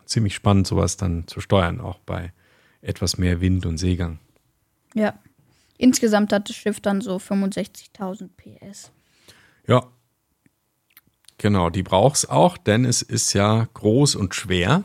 [0.05, 2.31] ziemlich spannend, sowas dann zu steuern, auch bei
[2.81, 4.19] etwas mehr Wind und Seegang.
[4.95, 5.13] Ja.
[5.77, 8.91] Insgesamt hat das Schiff dann so 65.000 PS.
[9.67, 9.87] Ja,
[11.37, 14.83] Genau, die braucht es auch, denn es ist ja groß und schwer.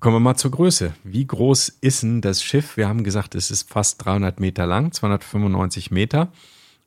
[0.00, 0.94] Kommen wir mal zur Größe.
[1.04, 2.76] Wie groß ist denn das Schiff?
[2.76, 6.32] Wir haben gesagt, es ist fast 300 Meter lang, 295 Meter.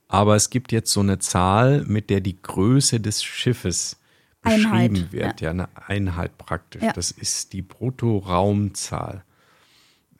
[0.07, 3.97] Aber es gibt jetzt so eine Zahl, mit der die Größe des Schiffes
[4.41, 5.41] beschrieben Einheit, wird.
[5.41, 5.47] Ja.
[5.47, 5.51] ja.
[5.51, 6.83] eine Einheit praktisch.
[6.83, 6.93] Ja.
[6.93, 9.23] Das ist die Bruttoraumzahl.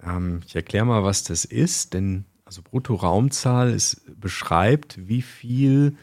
[0.04, 5.98] Ähm, ich erkläre mal, was das ist, denn also Bruttoraumzahl ist, beschreibt, wie viel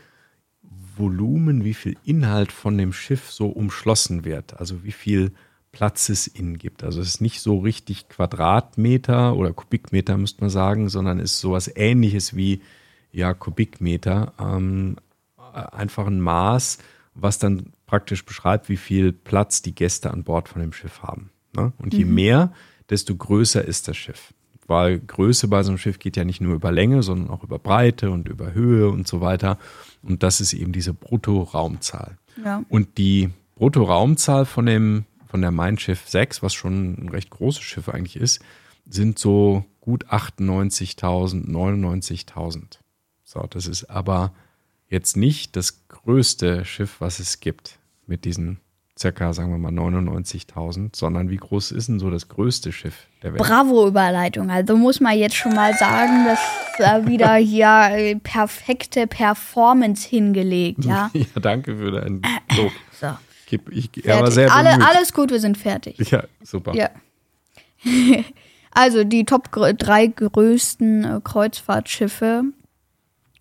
[0.97, 4.59] Volumen, wie viel Inhalt von dem Schiff so umschlossen wird.
[4.59, 5.33] Also wie viel
[5.73, 6.85] Platz es innen gibt.
[6.85, 11.71] Also es ist nicht so richtig Quadratmeter oder Kubikmeter, müsste man sagen, sondern ist sowas
[11.75, 12.63] ähnliches wie
[13.11, 14.33] ja, Kubikmeter.
[14.39, 14.97] Ähm,
[15.53, 16.79] einfach ein Maß,
[17.15, 21.31] was dann praktisch beschreibt, wie viel Platz die Gäste an Bord von dem Schiff haben.
[21.55, 21.73] Ne?
[21.79, 22.15] Und je mhm.
[22.15, 22.53] mehr,
[22.91, 24.33] desto größer ist das Schiff.
[24.67, 27.59] Weil Größe bei so einem Schiff geht ja nicht nur über Länge, sondern auch über
[27.59, 29.59] Breite und über Höhe und so weiter.
[30.05, 32.19] Und das ist eben diese Bruttoraumzahl.
[32.45, 32.65] Ja.
[32.69, 37.63] Und die Bruttoraumzahl von dem, von der Mein Schiff 6, was schon ein recht großes
[37.63, 38.41] Schiff eigentlich ist,
[38.87, 42.79] sind so gut 98.000, 99.000.
[43.23, 44.35] So, das ist aber
[44.89, 48.61] jetzt nicht das größte Schiff, was es gibt mit diesen
[48.99, 53.33] circa, sagen wir mal, 99.000, sondern wie groß ist denn so das größte Schiff der
[53.33, 53.43] Welt?
[53.43, 54.51] Bravo Überleitung.
[54.51, 56.39] Also muss man jetzt schon mal sagen, dass
[56.79, 61.11] da wieder hier äh, perfekte Performance hingelegt, ja.
[61.15, 62.23] ja, danke für deinen
[62.57, 62.73] Lob.
[63.01, 63.09] so.
[63.51, 63.61] Ich,
[63.95, 66.11] ich, er war sehr Alle, alles gut, wir sind fertig.
[66.11, 66.75] Ja, super.
[66.75, 66.91] Ja.
[68.73, 72.45] also die Top drei größten äh, Kreuzfahrtschiffe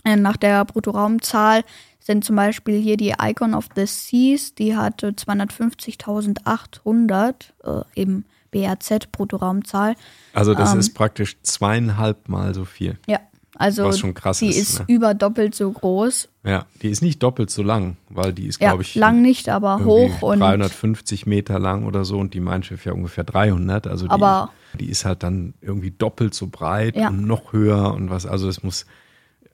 [0.03, 1.63] äh, nach der Bruttoraumzahl
[2.03, 9.11] sind zum Beispiel hier die Icon of the Seas, die hatte 250.800 äh, eben BRZ,
[9.11, 9.95] Bruttoraumzahl.
[10.33, 10.79] Also das Ähm.
[10.79, 12.97] ist praktisch zweieinhalb Mal so viel.
[13.07, 13.19] Ja,
[13.55, 14.85] also Was schon krass die ist, ist ne?
[14.89, 16.27] über doppelt so groß.
[16.43, 19.47] Ja, die ist nicht doppelt so lang, weil die ist, Ja, glaube ich, lang nicht,
[19.49, 23.87] aber hoch und 350 Meter lang oder so und die Mein Schiff ja ungefähr 300.
[23.87, 27.07] Also die, Aber- die ist halt dann irgendwie doppelt so breit Ja.
[27.09, 28.25] und noch höher und was.
[28.25, 28.85] Also es muss,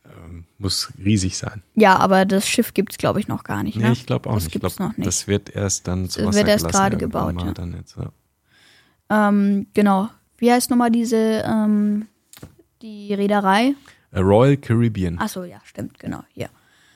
[0.10, 1.64] ähm, muss riesig sein.
[1.76, 3.78] ja, aber das Schiff gibt es, glaube ich, noch gar nicht.
[3.78, 3.92] Nee, Ne?
[3.92, 4.56] ich glaube auch das nicht.
[4.56, 5.08] Ich glaube, noch nicht.
[5.08, 7.54] das wird erst dann zu Das Wasser wird erst gerade gebaut, ja.
[7.78, 8.12] Jetzt, ja.
[9.30, 10.10] Ähm, genau.
[10.38, 12.08] Wie heißt nochmal diese, ähm,
[12.82, 13.74] die Reederei?
[14.12, 15.20] Äh, Royal Caribbean.
[15.20, 16.50] Achso, ja, stimmt, genau, hier.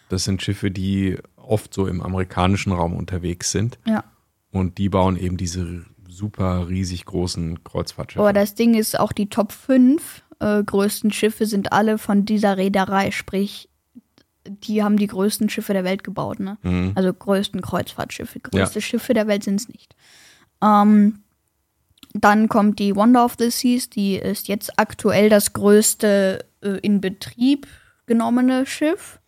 [0.10, 4.04] Das sind Schiffe, die oft so im amerikanischen Raum unterwegs sind Ja.
[4.52, 8.19] und die bauen eben diese super riesig großen Kreuzfahrtschiffe.
[8.21, 12.58] Aber das Ding ist, auch die Top 5 äh, größten Schiffe sind alle von dieser
[12.58, 13.69] Reederei, sprich,
[14.45, 16.58] die haben die größten Schiffe der Welt gebaut, ne?
[16.63, 16.91] Mhm.
[16.95, 18.41] Also größten Kreuzfahrtschiffe.
[18.41, 19.95] Größte Schiffe der Welt sind es nicht.
[20.62, 21.19] Ähm,
[22.13, 27.01] dann kommt die Wonder of the Seas, die ist jetzt aktuell das größte äh, in
[27.01, 27.67] Betrieb
[28.06, 29.19] genommene Schiff.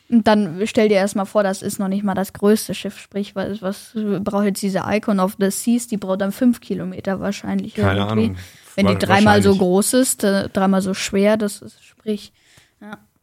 [0.09, 2.97] Und dann stell dir erstmal vor, das ist noch nicht mal das größte Schiff.
[2.97, 3.91] Sprich, was, was
[4.23, 5.87] braucht jetzt diese Icon of the Seas?
[5.87, 7.75] Die braucht dann fünf Kilometer wahrscheinlich.
[7.75, 8.25] Keine irgendwie.
[8.25, 8.37] Ahnung.
[8.75, 12.31] Wenn die dreimal so groß ist, äh, dreimal so schwer, das ist, sprich.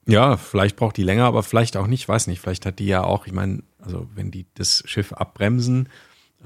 [0.06, 2.40] Ja, vielleicht braucht die länger, aber vielleicht auch nicht, weiß nicht.
[2.40, 5.88] Vielleicht hat die ja auch, ich meine, also wenn die das Schiff abbremsen,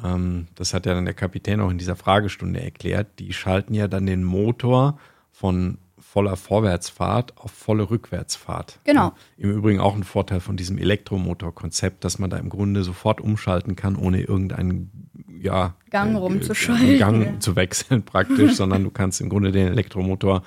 [0.04, 3.88] ähm, das hat ja dann der Kapitän auch in dieser Fragestunde erklärt, die schalten ja
[3.88, 4.98] dann den Motor
[5.32, 8.80] von voller Vorwärtsfahrt auf volle Rückwärtsfahrt.
[8.84, 9.06] Genau.
[9.06, 13.20] Ja, Im Übrigen auch ein Vorteil von diesem Elektromotorkonzept, dass man da im Grunde sofort
[13.20, 16.98] umschalten kann, ohne irgendeinen ja, Gang äh, rumzuschalten.
[16.98, 20.42] Gang zu wechseln praktisch, sondern du kannst im Grunde den Elektromotor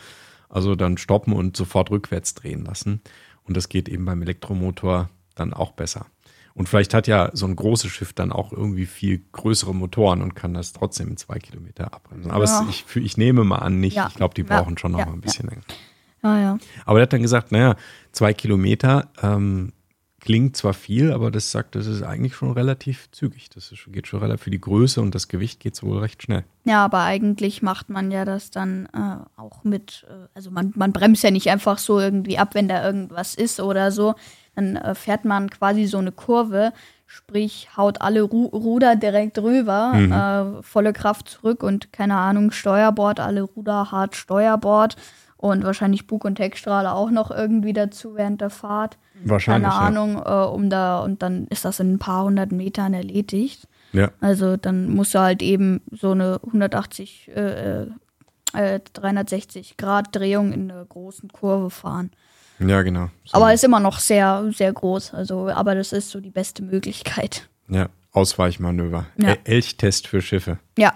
[0.50, 3.02] also dann stoppen und sofort rückwärts drehen lassen.
[3.44, 6.08] Und das geht eben beim Elektromotor dann auch besser.
[6.54, 10.36] Und vielleicht hat ja so ein großes Schiff dann auch irgendwie viel größere Motoren und
[10.36, 12.32] kann das trotzdem in zwei Kilometer abbremsen.
[12.32, 12.66] Aber Ja.
[12.70, 13.96] es, ich, ich nehme mal an, nicht.
[13.96, 14.08] Ja.
[14.10, 15.62] Ich glaube, die brauchen schon noch mal ein bisschen länger.
[16.24, 16.58] Ja.
[16.86, 17.76] Aber er hat dann gesagt, naja,
[18.12, 19.72] zwei Kilometer ähm,
[20.20, 23.50] klingt zwar viel, aber das sagt, das ist eigentlich schon relativ zügig.
[23.50, 26.44] Das ist, geht schon relativ für die Größe und das Gewicht geht wohl recht schnell.
[26.64, 30.92] Ja, aber eigentlich macht man ja das dann äh, auch mit, äh, also man, man
[30.94, 34.14] bremst ja nicht einfach so irgendwie ab, wenn da irgendwas ist oder so.
[34.56, 36.74] Dann äh, fährt man quasi so eine Kurve,
[37.08, 39.94] sprich haut alle Ru Ruder direkt rüber,
[40.60, 44.96] äh, volle Kraft zurück und keine Ahnung, Steuerbord, alle Ruder hart Steuerbord
[45.42, 48.98] und wahrscheinlich Bug- und Heckstrahle auch noch irgendwie dazu während der Fahrt.
[49.24, 49.70] Wahrscheinlich.
[49.70, 53.68] Keine Ahnung, äh, um da, und dann ist das in ein paar hundert Metern erledigt.
[53.92, 54.02] Ja.
[54.02, 54.12] ja.
[54.22, 57.88] Also dann musst du halt eben so eine 180, äh,
[58.54, 62.12] äh, 360 Grad Drehung in einer großen Kurve fahren.
[62.66, 63.10] Ja, genau.
[63.26, 65.14] So, Aber ist immer noch sehr, sehr groß.
[65.14, 67.48] Also, aber das ist so die beste Möglichkeit.
[67.68, 69.06] ja, Ausweichmanöver.
[69.18, 69.30] Ja.
[69.30, 70.58] El- Elchtest für Schiffe.
[70.78, 70.94] Ja,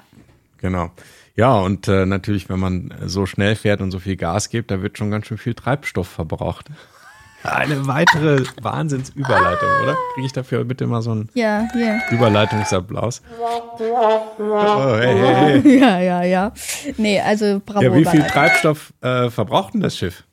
[0.57, 0.89] Genau.
[1.35, 4.81] Ja, und äh, natürlich, wenn man so schnell fährt und so viel Gas gibt, da
[4.81, 6.67] wird schon ganz schön viel Treibstoff verbraucht.
[7.43, 9.95] Eine weitere Wahnsinnsüberleitung, oder?
[10.15, 11.99] Kriege ich dafür bitte mal so einen ja, ja.
[12.09, 13.21] Überleitungsapplaus?
[13.39, 15.79] Oh, hey, hey, hey.
[15.79, 16.51] Ja, ja, ja.
[16.97, 17.83] Nee, also bravo.
[17.83, 18.21] Ja, wie viel.
[18.23, 20.23] Treibstoff äh, verbraucht denn das Schiff?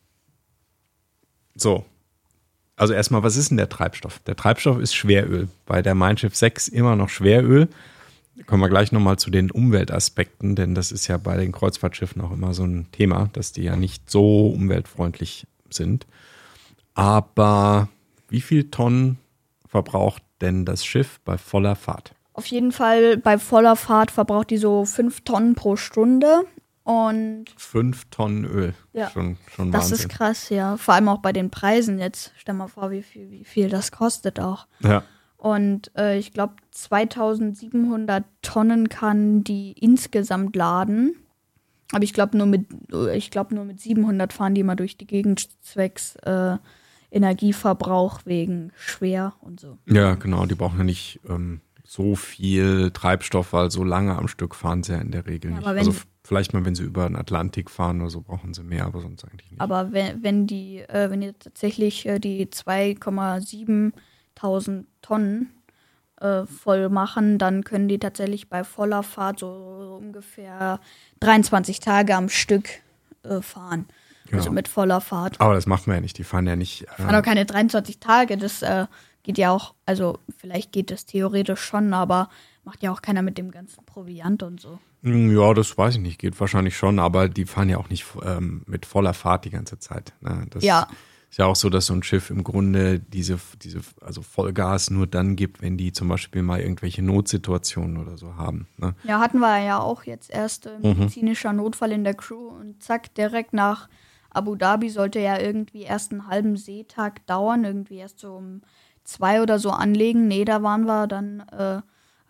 [1.55, 1.85] So.
[2.77, 4.21] also erstmal, was ist denn der Treibstoff?
[4.21, 5.49] Der Treibstoff ist Schweröl.
[5.67, 7.69] Bei der Mein Schiff 6 immer noch Schweröl.
[8.47, 12.33] Kommen wir gleich nochmal zu den Umweltaspekten, denn das ist ja bei den Kreuzfahrtschiffen auch
[12.33, 16.07] immer so ein Thema, dass die ja nicht so umweltfreundlich sind.
[16.95, 17.89] Aber
[18.29, 19.19] wie viel Tonnen
[19.69, 22.15] verbraucht denn das Schiff bei voller Fahrt?
[22.33, 26.45] Auf jeden Fall bei voller Fahrt verbraucht die so fünf Tonnen pro Stunde.
[26.85, 28.75] Und Fünf Tonnen Öl.
[28.93, 29.11] Ja.
[29.11, 29.99] Schon, schon das Wahnsinn.
[29.99, 30.77] ist krass, ja.
[30.77, 32.33] Vor allem auch bei den Preisen jetzt.
[32.37, 34.67] Stell mal vor, wie viel, wie viel das kostet auch.
[34.81, 35.05] ja.
[35.37, 41.17] Und äh, ich glaube, 2700 Tonnen kann die insgesamt laden.
[41.91, 42.67] Aber ich glaube, nur mit,
[43.13, 46.59] ich glaube, nur mit 700 fahren die mal durch die Gegend zwecks äh,
[47.11, 49.79] Energieverbrauch wegen schwer und so.
[49.87, 50.47] ja, genau.
[50.47, 54.93] Die brauchen ja nicht ähm, so viel Treibstoff, weil so lange am Stück fahren sie
[54.93, 55.67] ja in der Regel Ja, nicht.
[55.67, 59.01] also vielleicht mal, wenn sie über den Atlantik fahren oder so, brauchen sie mehr, aber
[59.01, 59.61] sonst eigentlich nicht.
[59.61, 63.93] Aber wenn, wenn die, äh, wenn die tatsächlich äh, die 2,7
[64.35, 65.51] Tausend Tonnen
[66.21, 70.81] äh, voll machen, dann können die tatsächlich bei voller Fahrt so ungefähr
[71.21, 72.69] 23 Tage am Stück
[73.25, 73.87] äh, fahren.
[74.33, 74.53] Also Genau.
[74.55, 75.39] mit voller Fahrt.
[75.41, 76.17] Aber das macht man ja nicht.
[76.17, 76.85] Die fahren ja nicht.
[76.85, 78.87] Äh, Fahren auch keine 23 Tage, das äh,
[79.23, 82.29] geht ja auch, also vielleicht geht das theoretisch schon, aber
[82.65, 84.79] macht ja auch keiner mit dem ganzen Proviant und so.
[85.03, 86.19] Mm, Ja, das weiß ich nicht.
[86.19, 89.79] Geht wahrscheinlich schon, aber die fahren ja auch nicht ähm, mit voller Fahrt die ganze
[89.79, 90.13] Zeit.
[90.21, 90.47] Ne?
[90.51, 90.87] Das Ja.
[91.31, 95.07] ist ja auch so, dass so ein Schiff im Grunde diese, diese, also Vollgas nur
[95.09, 98.69] dann gibt, wenn die zum Beispiel mal irgendwelche Notsituationen oder so haben.
[98.77, 98.95] Ne?
[99.05, 103.15] Ja, hatten wir ja auch jetzt erst äh, medizinischer Notfall in der Crew und zack,
[103.15, 103.89] direkt nach
[104.31, 108.63] Abu Dhabi sollte ja irgendwie erst einen halben Seetag dauern, irgendwie erst so um
[109.05, 110.29] zwei oder so anlegen.
[110.29, 111.81] Nee, da waren wir dann äh,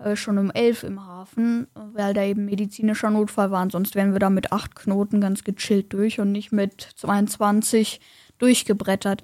[0.04, 3.68] äh, schon um elf im Hafen, weil da eben medizinischer Notfall war.
[3.70, 8.00] Sonst wären wir da mit acht Knoten ganz gechillt durch und nicht mit 22
[8.38, 9.22] durchgebrettert.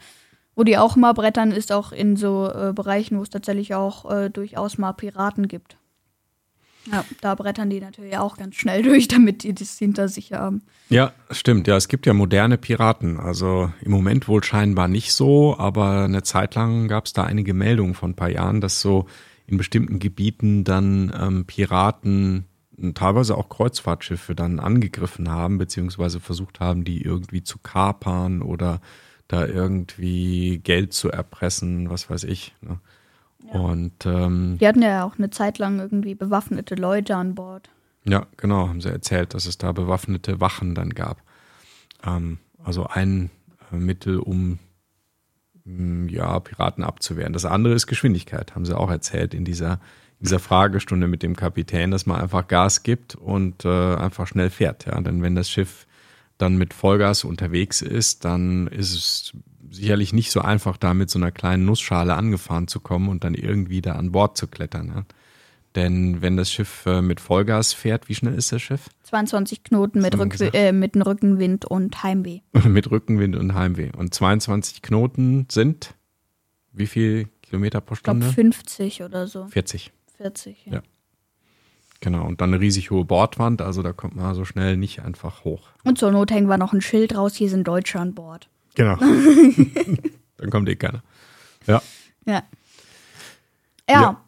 [0.55, 4.11] Wo die auch immer brettern, ist auch in so äh, Bereichen, wo es tatsächlich auch
[4.11, 5.78] äh, durchaus mal Piraten gibt.
[6.91, 10.63] Ja, da brettern die natürlich auch ganz schnell durch, damit die das hinter sich haben.
[10.89, 11.67] Ja, stimmt.
[11.67, 13.19] Ja, es gibt ja moderne Piraten.
[13.19, 17.55] Also im Moment wohl scheinbar nicht so, aber eine Zeit lang gab es da einige
[17.55, 19.07] Meldungen von ein paar Jahren, dass so
[19.47, 22.47] in bestimmten Gebieten dann ähm, Piraten
[22.95, 28.81] teilweise auch Kreuzfahrtschiffe dann angegriffen haben, beziehungsweise versucht haben, die irgendwie zu kapern oder
[29.27, 32.55] da irgendwie Geld zu erpressen, was weiß ich.
[32.61, 32.81] Ne?
[33.47, 37.71] Und ähm, Die hatten ja auch eine Zeit lang irgendwie bewaffnete Leute an Bord.
[38.05, 41.23] Ja, genau, haben sie erzählt, dass es da bewaffnete Wachen dann gab.
[42.05, 43.31] Ähm, also ein
[43.73, 44.59] äh, Mittel, um
[45.65, 47.33] mh, ja, Piraten abzuwehren.
[47.33, 49.75] Das andere ist Geschwindigkeit, haben sie auch erzählt in dieser,
[50.19, 54.51] in dieser Fragestunde mit dem Kapitän, dass man einfach Gas gibt und äh, einfach schnell
[54.51, 54.87] fährt.
[54.87, 55.01] Ja?
[55.01, 55.87] Denn wenn das Schiff
[56.39, 59.33] dann mit Vollgas unterwegs ist, dann ist es
[59.71, 63.35] sicherlich nicht so einfach, da mit so einer kleinen Nussschale angefahren zu kommen und dann
[63.35, 64.93] irgendwie da an Bord zu klettern.
[64.95, 65.05] Ja?
[65.75, 68.89] Denn wenn das Schiff äh, mit Vollgas fährt, wie schnell ist das Schiff?
[69.05, 72.41] 22 Knoten mit, Rück äh, mit Rückenwind und Heimweh.
[72.65, 73.91] mit Rückenwind und Heimweh.
[73.97, 75.95] Und 22 Knoten sind
[76.73, 78.35] wie viel Kilometer pro Ich glaube Stunde?
[78.35, 79.47] 50 oder so.
[79.47, 79.93] 40.
[80.17, 80.67] 40.
[80.67, 80.73] Ja.
[80.75, 80.83] Ja.
[82.01, 82.27] Genau.
[82.27, 85.69] Und dann eine riesig hohe Bordwand, also da kommt man so schnell nicht einfach hoch.
[85.85, 88.49] Und zur Not hängen wir noch ein Schild raus, hier sind Deutsche an Bord.
[88.79, 88.97] Genau.
[90.39, 91.03] dann kommt eh keiner.
[91.67, 91.83] Ja.
[92.25, 92.43] Ja.
[93.89, 94.25] Ja, Ja.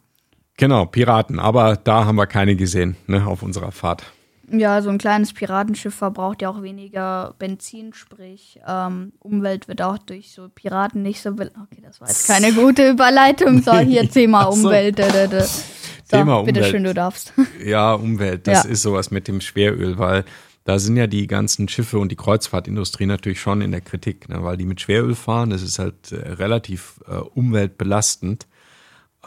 [0.57, 1.39] Genau, Piraten.
[1.39, 4.03] Aber da haben wir keine gesehen, ne, auf unserer Fahrt.
[4.51, 9.97] Ja, so ein kleines Piratenschiff verbraucht ja auch weniger Benzin, sprich ähm, Umwelt wird auch
[9.97, 11.31] durch so Piraten nicht so.
[11.33, 13.61] be- Okay, das war jetzt keine gute Überleitung.
[13.63, 14.67] So, hier Thema so.
[14.67, 14.99] Umwelt.
[14.99, 15.41] Da, da, da.
[15.45, 15.61] So,
[16.09, 16.71] Thema bitte Umwelt.
[16.71, 17.31] schön, du darfst.
[17.63, 18.69] Ja, Umwelt, das Ja.
[18.69, 20.25] ist sowas mit dem Schweröl, weil
[20.63, 24.43] da sind ja die ganzen Schiffe und die Kreuzfahrtindustrie natürlich schon in der Kritik, ne,
[24.43, 28.47] weil die mit Schweröl fahren, das ist halt äh, relativ äh, umweltbelastend.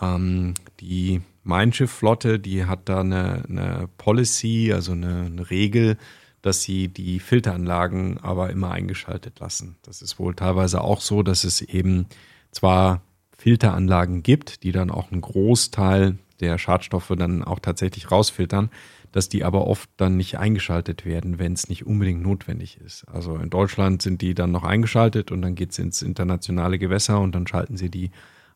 [0.00, 5.96] Ähm, die Mein Schiff-Flotte, die hat da eine, eine Policy, also eine, eine Regel,
[6.40, 9.76] dass sie die Filteranlagen aber immer eingeschaltet lassen.
[9.82, 12.06] Das ist wohl teilweise auch so, dass es eben
[12.50, 13.02] zwar
[13.36, 18.70] Filteranlagen gibt, die dann auch einen Großteil der Schadstoffe dann auch tatsächlich rausfiltern,
[19.14, 23.04] dass die aber oft dann nicht eingeschaltet werden, wenn es nicht unbedingt notwendig ist.
[23.04, 27.20] Also in Deutschland sind die dann noch eingeschaltet und dann geht es ins internationale Gewässer
[27.20, 28.10] und dann schalten sie die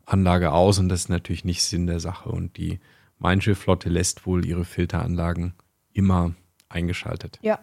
[0.04, 2.30] Anlage aus und das ist natürlich nicht Sinn der Sache.
[2.30, 2.80] Und die
[3.18, 5.54] Mein Schiff-Flotte lässt wohl ihre Filteranlagen
[5.92, 6.34] immer
[6.68, 7.38] eingeschaltet.
[7.40, 7.60] Ja.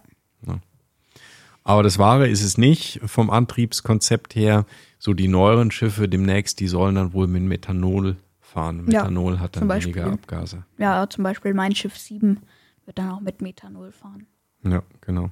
[1.65, 4.65] Aber das Wahre ist es nicht vom Antriebskonzept her.
[4.99, 8.89] So die neueren Schiffe demnächst, die sollen dann wohl mit Methanol fahren.
[8.89, 10.05] Ja, Methanol hat zum dann weniger.
[10.13, 10.63] Abgase.
[10.77, 12.39] Ja, zum Beispiel mein Schiff 7
[12.85, 14.27] wird dann auch mit Methanol fahren.
[14.63, 15.29] Ja, genau.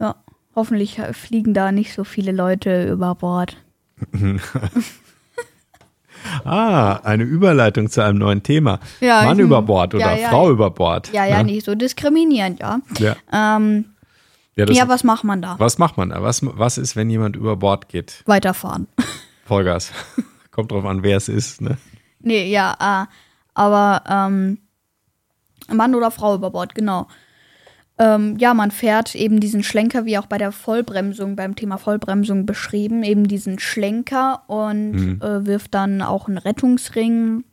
[0.00, 0.16] Ja,
[0.54, 3.56] hoffentlich fliegen da nicht so viele Leute über Bord.
[6.44, 8.80] ah, eine Überleitung zu einem neuen Thema.
[9.00, 11.12] Ja, Mann über Bord oder Ja, ja, Frau über Bord.
[11.12, 11.52] Ja, ja, ne?
[11.52, 12.80] nicht so diskriminierend, ja.
[12.98, 13.16] Ja.
[13.32, 13.86] Ähm,
[14.54, 15.54] das, ja, was macht man da?
[15.58, 16.22] was macht man da?
[16.22, 18.22] Was, was ist, wenn jemand über Bord geht?
[18.26, 18.88] Weiterfahren.
[19.44, 19.92] Vollgas.
[20.50, 21.60] Kommt drauf an, wer es ist.
[21.60, 21.78] Ne?
[22.20, 23.06] nee, ja, äh,
[23.54, 24.58] aber ähm,
[25.72, 27.06] Mann oder Frau über Bord, genau.
[27.98, 32.46] Ähm, ja, man fährt eben diesen Schlenker, wie auch bei der Vollbremsung, beim Thema Vollbremsung
[32.46, 37.44] beschrieben, eben diesen Schlenker und äh, wirft dann auch einen Rettungsring.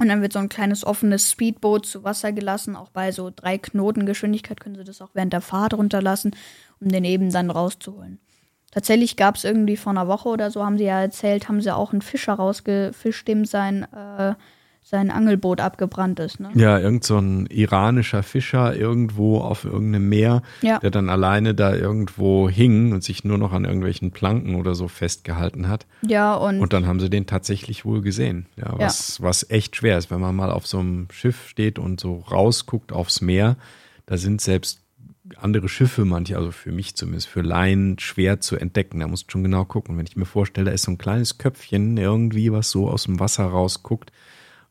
[0.00, 2.76] Und dann wird so ein kleines offenes Speedboot zu Wasser gelassen.
[2.76, 6.34] Auch bei so drei Knoten Geschwindigkeit können sie das auch während der Fahrt runterlassen,
[6.80, 8.20] um den eben dann rauszuholen.
[8.72, 11.74] Tatsächlich gab es irgendwie vor einer Woche oder so, haben sie ja erzählt, haben sie
[11.74, 14.34] auch einen Fischer rausgefischt, dem sein, äh,
[14.86, 16.40] sein Angelboot abgebrannt ist.
[16.40, 16.50] Ne?
[16.54, 20.78] Ja, irgend so ein iranischer Fischer irgendwo auf irgendeinem Meer, Ja.
[20.78, 24.86] der dann alleine da irgendwo hing und sich nur noch an irgendwelchen Planken oder so
[24.86, 25.86] festgehalten hat.
[26.06, 28.44] Ja, und, Und dann haben sie den tatsächlich wohl gesehen.
[28.56, 31.98] Ja, was, was echt schwer ist, wenn man mal auf so einem Schiff steht und
[31.98, 33.56] so rausguckt aufs Meer,
[34.04, 34.80] da sind selbst
[35.36, 39.00] andere Schiffe manche, also für mich zumindest, für Laien schwer zu entdecken.
[39.00, 39.96] Da musst du schon genau gucken.
[39.96, 43.18] Wenn ich mir vorstelle, da ist so ein kleines Köpfchen irgendwie, was so aus dem
[43.18, 44.12] Wasser rausguckt,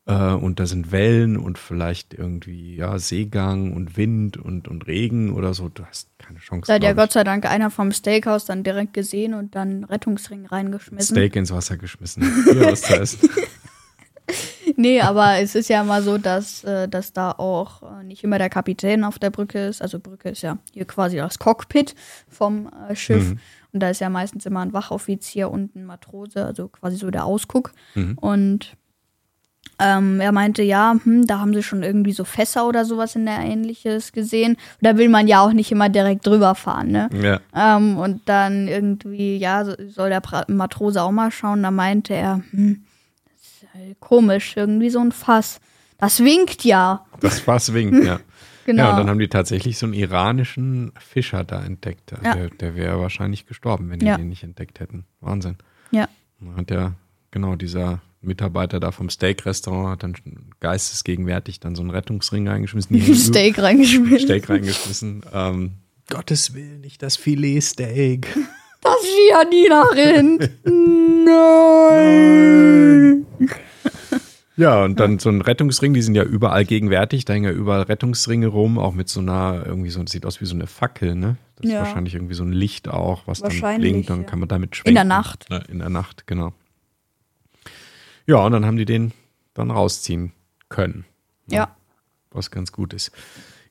[0.06, 5.34] äh, und da sind Wellen und vielleicht irgendwie ja Seegang und Wind und, und Regen
[5.34, 6.68] oder so, du hast keine Chance.
[6.68, 6.94] da hat ja.
[6.94, 11.16] Gott sei Dank einer vom Steakhouse dann direkt gesehen und dann Rettungsring reingeschmissen.
[11.16, 12.24] Steak ins Wasser geschmissen.
[12.52, 13.30] Hier was zu essen.
[14.76, 18.38] Nee, aber es ist ja immer so, dass, äh, dass da auch äh, nicht immer
[18.38, 19.82] der Kapitän auf der Brücke ist.
[19.82, 21.96] Also Brücke ist ja hier quasi das Cockpit
[22.28, 23.32] vom äh, Schiff.
[23.32, 23.40] Mhm.
[23.74, 27.26] Und da ist ja meistens immer ein Wachoffizier und ein Matrose, also quasi so der
[27.26, 27.74] Ausguck.
[27.96, 28.18] Mhm.
[28.18, 28.78] Und
[29.84, 33.26] ähm, er meinte, ja, hm, da haben sie schon irgendwie so Fässer oder sowas in
[33.26, 34.58] der Ähnliches gesehen.
[34.82, 37.10] Da will man ja auch nicht immer direkt drüber fahren, ne?
[37.14, 37.40] Ja.
[37.78, 41.64] Ähm, und dann irgendwie, ja, so- soll der Matrose auch mal schauen.
[41.64, 42.84] Da meinte er, hm,
[43.36, 45.60] das ist halt komisch, irgendwie so ein Fass.
[45.98, 47.06] Das winkt ja.
[47.20, 48.16] Das Fass winkt, ja.
[48.18, 48.24] Genau.
[48.84, 52.14] Ja, und dann haben die tatsächlich so einen iranischen Fischer da entdeckt.
[52.24, 52.34] Ja.
[52.34, 54.16] Der, der wäre wahrscheinlich gestorben, wenn die Ja.
[54.18, 55.04] den nicht entdeckt hätten.
[55.20, 55.58] Wahnsinn.
[55.92, 56.08] ja.
[56.40, 56.94] Dann hat der,
[57.32, 60.16] genau, dieser Mitarbeiter da vom Steak-Restaurant hat dann
[60.60, 63.16] geistesgegenwärtig dann so einen Rettungsring reingeschmissen.
[63.16, 64.20] Steak reingeschmissen.
[64.28, 65.24] Steak reingeschmissen.
[65.34, 65.72] Ähm,
[66.10, 68.28] Gottes Willen, nicht das Filet-Steak.
[68.86, 68.98] Das
[69.30, 70.50] Gianina-Rind.
[72.04, 73.26] Nein.
[74.56, 77.84] Ja, und dann so ein Rettungsring, die sind ja überall gegenwärtig, da hängen ja überall
[77.84, 81.38] Rettungsringe rum, auch mit so einer, irgendwie so, sieht aus wie so eine Fackel, ne?
[81.56, 81.80] Das ist Ja.
[81.80, 84.28] wahrscheinlich irgendwie so ein Licht auch, was dann blinkt, dann ja.
[84.28, 84.90] kann man damit schwenken.
[84.90, 85.48] In der Nacht.
[85.50, 86.54] Ja, in der Nacht, genau.
[88.26, 89.12] Ja, und dann haben die den
[89.54, 90.32] dann rausziehen
[90.70, 91.06] können,
[91.48, 91.76] Ja.
[92.32, 93.12] was ganz gut ist.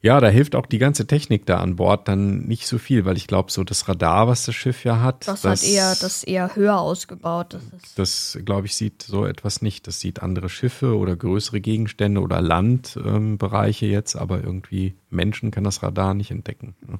[0.05, 3.17] Ja, da hilft auch die ganze Technik da an Bord dann nicht so viel, weil
[3.17, 6.57] ich glaube, so das Radar, was das Schiff ja hat, Das, hat eher, das eher
[6.57, 7.55] höher ausgebaut.
[7.55, 9.87] Das Das, glaube ich, sieht so etwas nicht.
[9.87, 15.85] Das sieht andere Schiffe oder größere Gegenstände oder Landbereiche jetzt, aber irgendwie Menschen kann das
[15.85, 16.75] Radar nicht entdecken.
[16.87, 16.99] ne?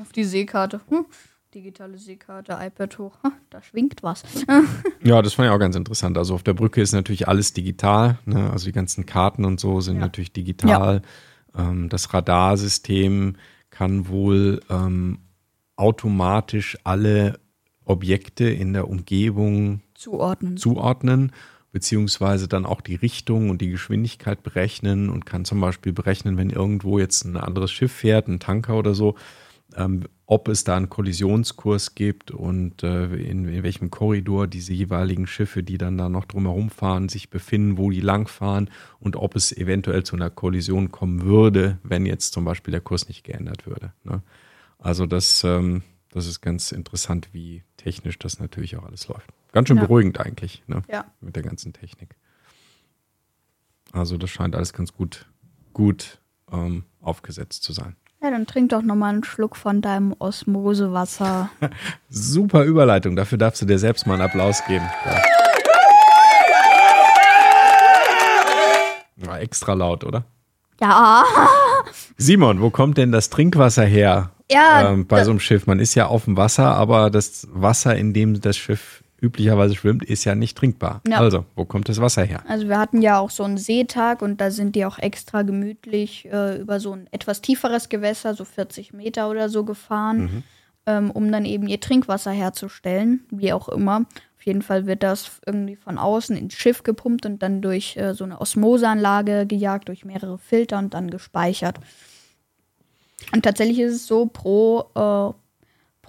[0.00, 0.80] auf die Seekarte.
[0.90, 1.06] Hm.
[1.54, 3.18] Digitale Seekarte, iPad hoch.
[3.50, 4.22] Da schwingt was.
[5.04, 6.16] Ja, das fand ich auch ganz interessant.
[6.16, 8.18] Also auf der Brücke ist natürlich alles digital.
[8.24, 8.50] Ne?
[8.50, 10.00] Also die ganzen Karten und so sind Ja.
[10.00, 11.02] natürlich digital.
[11.54, 13.36] Ähm, das Radarsystem
[13.70, 15.18] kann wohl ähm,
[15.76, 17.38] automatisch alle
[17.84, 20.56] Objekte in der Umgebung Zuordnen.
[20.56, 21.32] zuordnen,
[21.70, 26.48] beziehungsweise dann auch die Richtung und die Geschwindigkeit berechnen und kann zum Beispiel berechnen, wenn
[26.50, 29.16] irgendwo jetzt ein anderes Schiff fährt, ein Tanker oder so,
[29.76, 35.26] ähm, ob es da einen Kollisionskurs gibt und äh, in, in welchem Korridor diese jeweiligen
[35.26, 38.70] Schiffe, die dann da noch drumherum fahren, sich befinden, wo die langfahren
[39.00, 43.08] und ob es eventuell zu einer Kollision kommen würde, wenn jetzt zum Beispiel der Kurs
[43.08, 43.92] nicht geändert würde.
[44.04, 44.22] Ne?
[44.78, 49.28] Also das, ähm, das ist ganz interessant, wie technisch das natürlich auch alles läuft.
[49.52, 49.84] Ganz schön Ja.
[49.84, 50.82] beruhigend eigentlich, ne?
[50.90, 51.04] Ja.
[51.20, 52.16] Mit der ganzen Technik.
[53.92, 55.26] Also das scheint alles ganz gut,
[55.72, 56.18] gut
[56.50, 57.94] ähm, aufgesetzt zu sein.
[58.24, 61.50] Ja, dann trink doch noch mal einen Schluck von deinem Osmosewasser.
[62.08, 63.16] Super Überleitung.
[63.16, 64.86] Dafür darfst du dir selbst mal einen Applaus geben.
[65.04, 65.22] Ja.
[69.26, 70.24] War extra laut, oder?
[70.80, 71.22] ja.
[72.16, 75.66] Simon, wo kommt denn das Trinkwasser her Ja, ähm, bei so einem Schiff?
[75.66, 80.04] Man ist ja auf dem Wasser, aber das Wasser, in dem das Schiff üblicherweise schwimmt,
[80.04, 81.00] ist ja nicht trinkbar.
[81.08, 81.18] Ja.
[81.18, 82.42] Also, wo kommt das Wasser her?
[82.46, 86.26] Also wir hatten ja auch so einen Seetag und da sind die auch extra gemütlich
[86.30, 90.44] äh, über so ein etwas tieferes Gewässer, so 40 Meter oder so gefahren,
[90.86, 94.06] ähm, um dann eben ihr Trinkwasser herzustellen, wie auch immer.
[94.36, 98.12] Auf jeden Fall wird das irgendwie von außen ins Schiff gepumpt und dann durch äh,
[98.12, 101.78] so eine Osmoseanlage gejagt, durch mehrere Filter und dann gespeichert.
[103.32, 105.43] Und tatsächlich ist es so, pro, äh,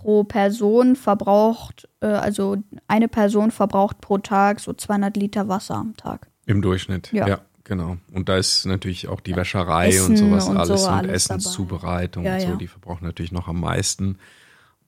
[0.05, 5.97] pro Person verbraucht, äh, also eine Person verbraucht pro Tag so 200 Liter Wasser am
[5.97, 6.27] Tag.
[6.45, 7.27] Im Durchschnitt, ja.
[7.27, 7.39] Ja.
[7.63, 7.97] genau.
[8.13, 11.11] Und da ist natürlich auch die Wäscherei Essen und sowas und alles so und alles
[11.11, 12.35] Essenszubereitung dabei.
[12.35, 12.57] und Ja, so, ja.
[12.59, 14.19] die verbrauchen natürlich noch am meisten.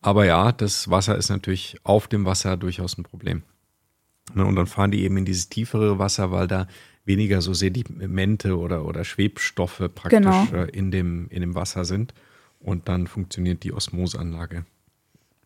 [0.03, 3.41] Aber ja, das Wasser ist natürlich auf dem Wasser durchaus ein Problem.
[4.35, 6.67] Ne, Und dann fahren die eben in dieses tiefere Wasser, weil da
[7.05, 10.45] weniger so Sedimente oder, oder Schwebstoffe praktisch Genau.
[10.53, 12.13] äh, in, dem, in dem Wasser sind.
[12.59, 14.65] Und dann funktioniert die Osmoseanlage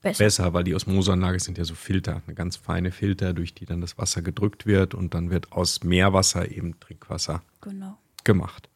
[0.02, 0.24] Besser.
[0.24, 3.82] besser, weil die Osmoseanlage sind ja so Filter, eine ganz feine Filter, durch die dann
[3.82, 7.98] das Wasser gedrückt wird und dann wird aus Meerwasser eben Trinkwasser Genau.
[8.24, 8.68] gemacht.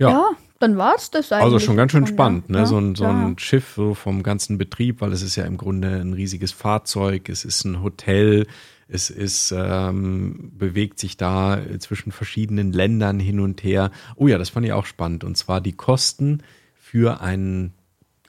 [0.00, 1.44] Ja, Ja, dann war's das eigentlich.
[1.44, 2.58] also schon ganz schön spannend, ne?
[2.58, 2.66] ja.
[2.66, 3.10] so, ein, so ja.
[3.10, 7.28] ein Schiff so vom ganzen Betrieb, weil es ist ja im Grunde ein riesiges Fahrzeug,
[7.28, 8.46] es ist ein Hotel,
[8.88, 13.90] es ist, ähm, bewegt sich da zwischen verschiedenen Ländern hin und her.
[14.16, 15.24] Oh ja, das fand ich auch spannend.
[15.24, 16.42] Und zwar die Kosten
[16.74, 17.74] für einen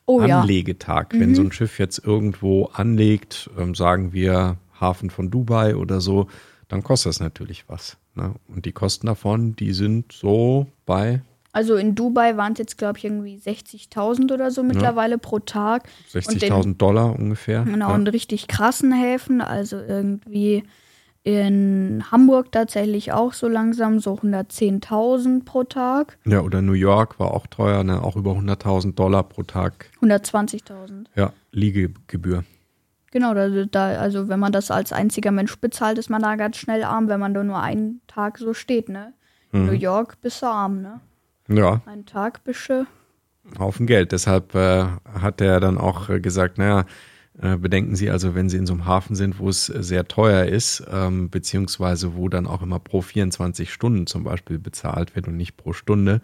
[0.10, 0.38] Oh ja.
[0.38, 0.42] Mhm.
[0.42, 1.14] Anlegetag.
[1.14, 6.28] Wenn so ein Schiff jetzt irgendwo anlegt, ähm, sagen wir Hafen von Dubai oder so,
[6.68, 7.98] dann kostet das natürlich was.
[8.16, 8.34] Ne?
[8.48, 12.98] Und die Kosten davon, die sind so bei Also in Dubai waren es jetzt, glaube
[12.98, 15.88] ich, irgendwie 60.000 oder so mittlerweile pro Tag.
[16.14, 17.64] Und den- 60.000 Dollar ungefähr.
[17.66, 17.96] Genau, ja.
[17.96, 20.64] in richtig krassen Häfen, also irgendwie
[21.36, 27.32] in Hamburg tatsächlich auch so langsam so 110.000 pro Tag, ja, oder New York war
[27.32, 28.04] auch teuer, ne?
[28.04, 29.90] auch über 100.000 Dollar pro Tag.
[30.02, 31.06] 120.000.
[31.16, 32.44] Ja, Liegegebühr.
[33.12, 36.58] Genau, da, da, also wenn man das als einziger Mensch bezahlt, ist man da ganz
[36.58, 39.14] schnell arm, wenn man da nur einen Tag so steht, ne?
[39.52, 41.00] In New York bist du arm, ne?
[41.48, 42.86] Ja, Einen Tag bist du.
[43.58, 44.12] Haufen Geld.
[44.12, 44.86] Deshalb äh,
[45.20, 46.86] hat er dann auch äh, gesagt, naja,
[47.58, 50.46] bedenken Sie also, wenn Sie in so einem Hafen sind, wo es äh, sehr teuer
[50.46, 55.38] ist, ähm, beziehungsweise wo dann auch immer pro 24 Stunden zum Beispiel bezahlt wird und
[55.38, 56.22] nicht pro Stunde,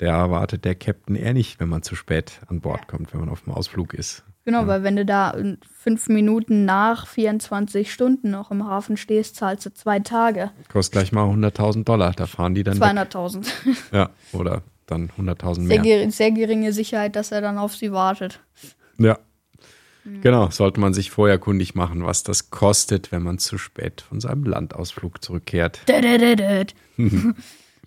[0.00, 3.28] der erwartet der Captain eher nicht, wenn man zu spät an Bord kommt, wenn man
[3.28, 4.24] auf dem Ausflug ist.
[4.44, 5.36] Genau, weil wenn du da
[5.76, 10.52] fünf Minuten nach 24 Stunden noch im Hafen stehst, zahlst du zwei Tage.
[10.68, 12.12] Kostet gleich mal 100.000 Dollar.
[12.12, 12.86] Da fahren die dann weg.
[12.86, 13.48] 200.000.
[13.92, 15.78] Ja, oder dann 100.000 Sehr, mehr.
[15.80, 18.38] gering, sehr geringe Sicherheit, dass er dann auf sie wartet.
[18.98, 19.18] Ja.
[20.22, 24.20] Genau, sollte man sich vorher kundig machen, was das kostet, wenn man zu spät von
[24.20, 25.80] seinem Landausflug zurückkehrt.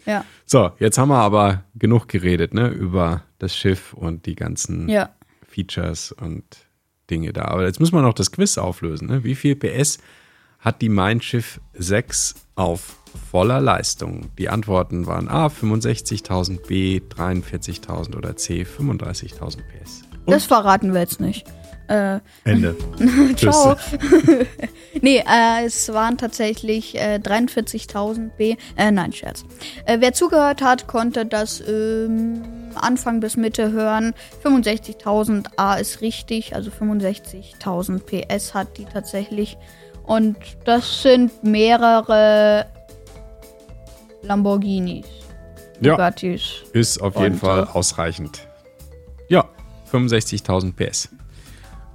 [0.05, 4.87] Ja, So, jetzt haben wir aber genug geredet, ne, über das Schiff und die ganzen
[4.87, 5.09] ja.
[5.47, 6.43] Features und
[7.09, 7.45] Dinge da.
[7.45, 9.23] Aber jetzt müssen wir noch das Quiz auflösen, ne?
[9.23, 9.97] Wie viel PS
[10.59, 12.97] hat die Mein Schiff 6 auf
[13.29, 14.29] voller Leistung?
[14.37, 20.01] Die Antworten waren A 65.000, B 43.000 oder C 35.000 PS.
[20.25, 21.45] Und Das verraten wir jetzt nicht.
[21.89, 22.75] Äh, Ende.
[23.35, 23.75] ciao.
[25.01, 28.55] nee, äh, es waren tatsächlich äh, 43.000 B.
[28.75, 29.43] Äh, nein, Scherz.
[29.85, 32.43] Äh, wer zugehört hat, konnte das ähm,
[32.75, 34.13] Anfang bis Mitte hören.
[34.43, 39.57] 65.000 A ist richtig, also 65.000 PS hat die tatsächlich.
[40.03, 42.67] Und das sind mehrere
[44.21, 45.07] Lamborghinis.
[45.81, 46.63] Ja, Bugattis.
[46.73, 48.47] ist auf jeden Und, Fall äh, ausreichend.
[49.27, 49.49] Ja,
[49.91, 51.09] 65.000 PS.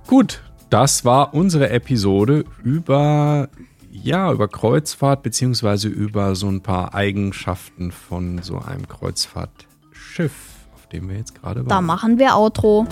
[0.07, 3.49] Gut, das war unsere Episode über
[3.91, 10.33] ja, über Kreuzfahrt beziehungsweise über so ein paar Eigenschaften von so einem Kreuzfahrtschiff,
[10.75, 11.87] auf dem wir jetzt gerade Da waren.
[11.87, 12.87] machen wir Outro.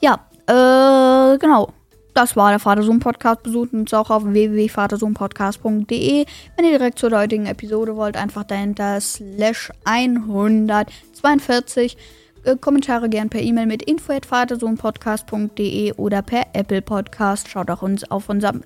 [0.00, 1.72] Ja, äh, genau.
[2.14, 3.42] Das war der Vatersohn-Podcast.
[3.44, 6.24] Besucht uns auch auf www.vatersohnpodcast.de.
[6.56, 11.96] Wenn ihr direkt zur heutigen Episode wollt, einfach dahinter slash 142.
[12.44, 17.48] Äh, Kommentare gern per E-Mail mit info.vatersohnpodcast.de oder per Apple Podcast.
[17.48, 18.62] Schaut auch uns auf unserem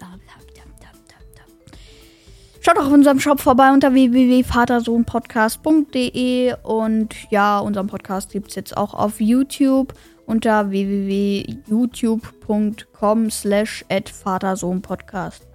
[2.64, 8.74] Schaut auch auf unserem Shop vorbei unter www.vatersohnpodcast.de und ja, unseren Podcast gibt es jetzt
[8.74, 9.92] auch auf YouTube
[10.24, 15.46] unter www.youtube.com slash vatersohnpodcast.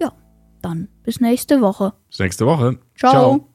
[0.00, 0.12] Ja,
[0.62, 1.92] dann bis nächste Woche.
[2.08, 2.78] Bis nächste Woche.
[2.96, 3.51] Ciao.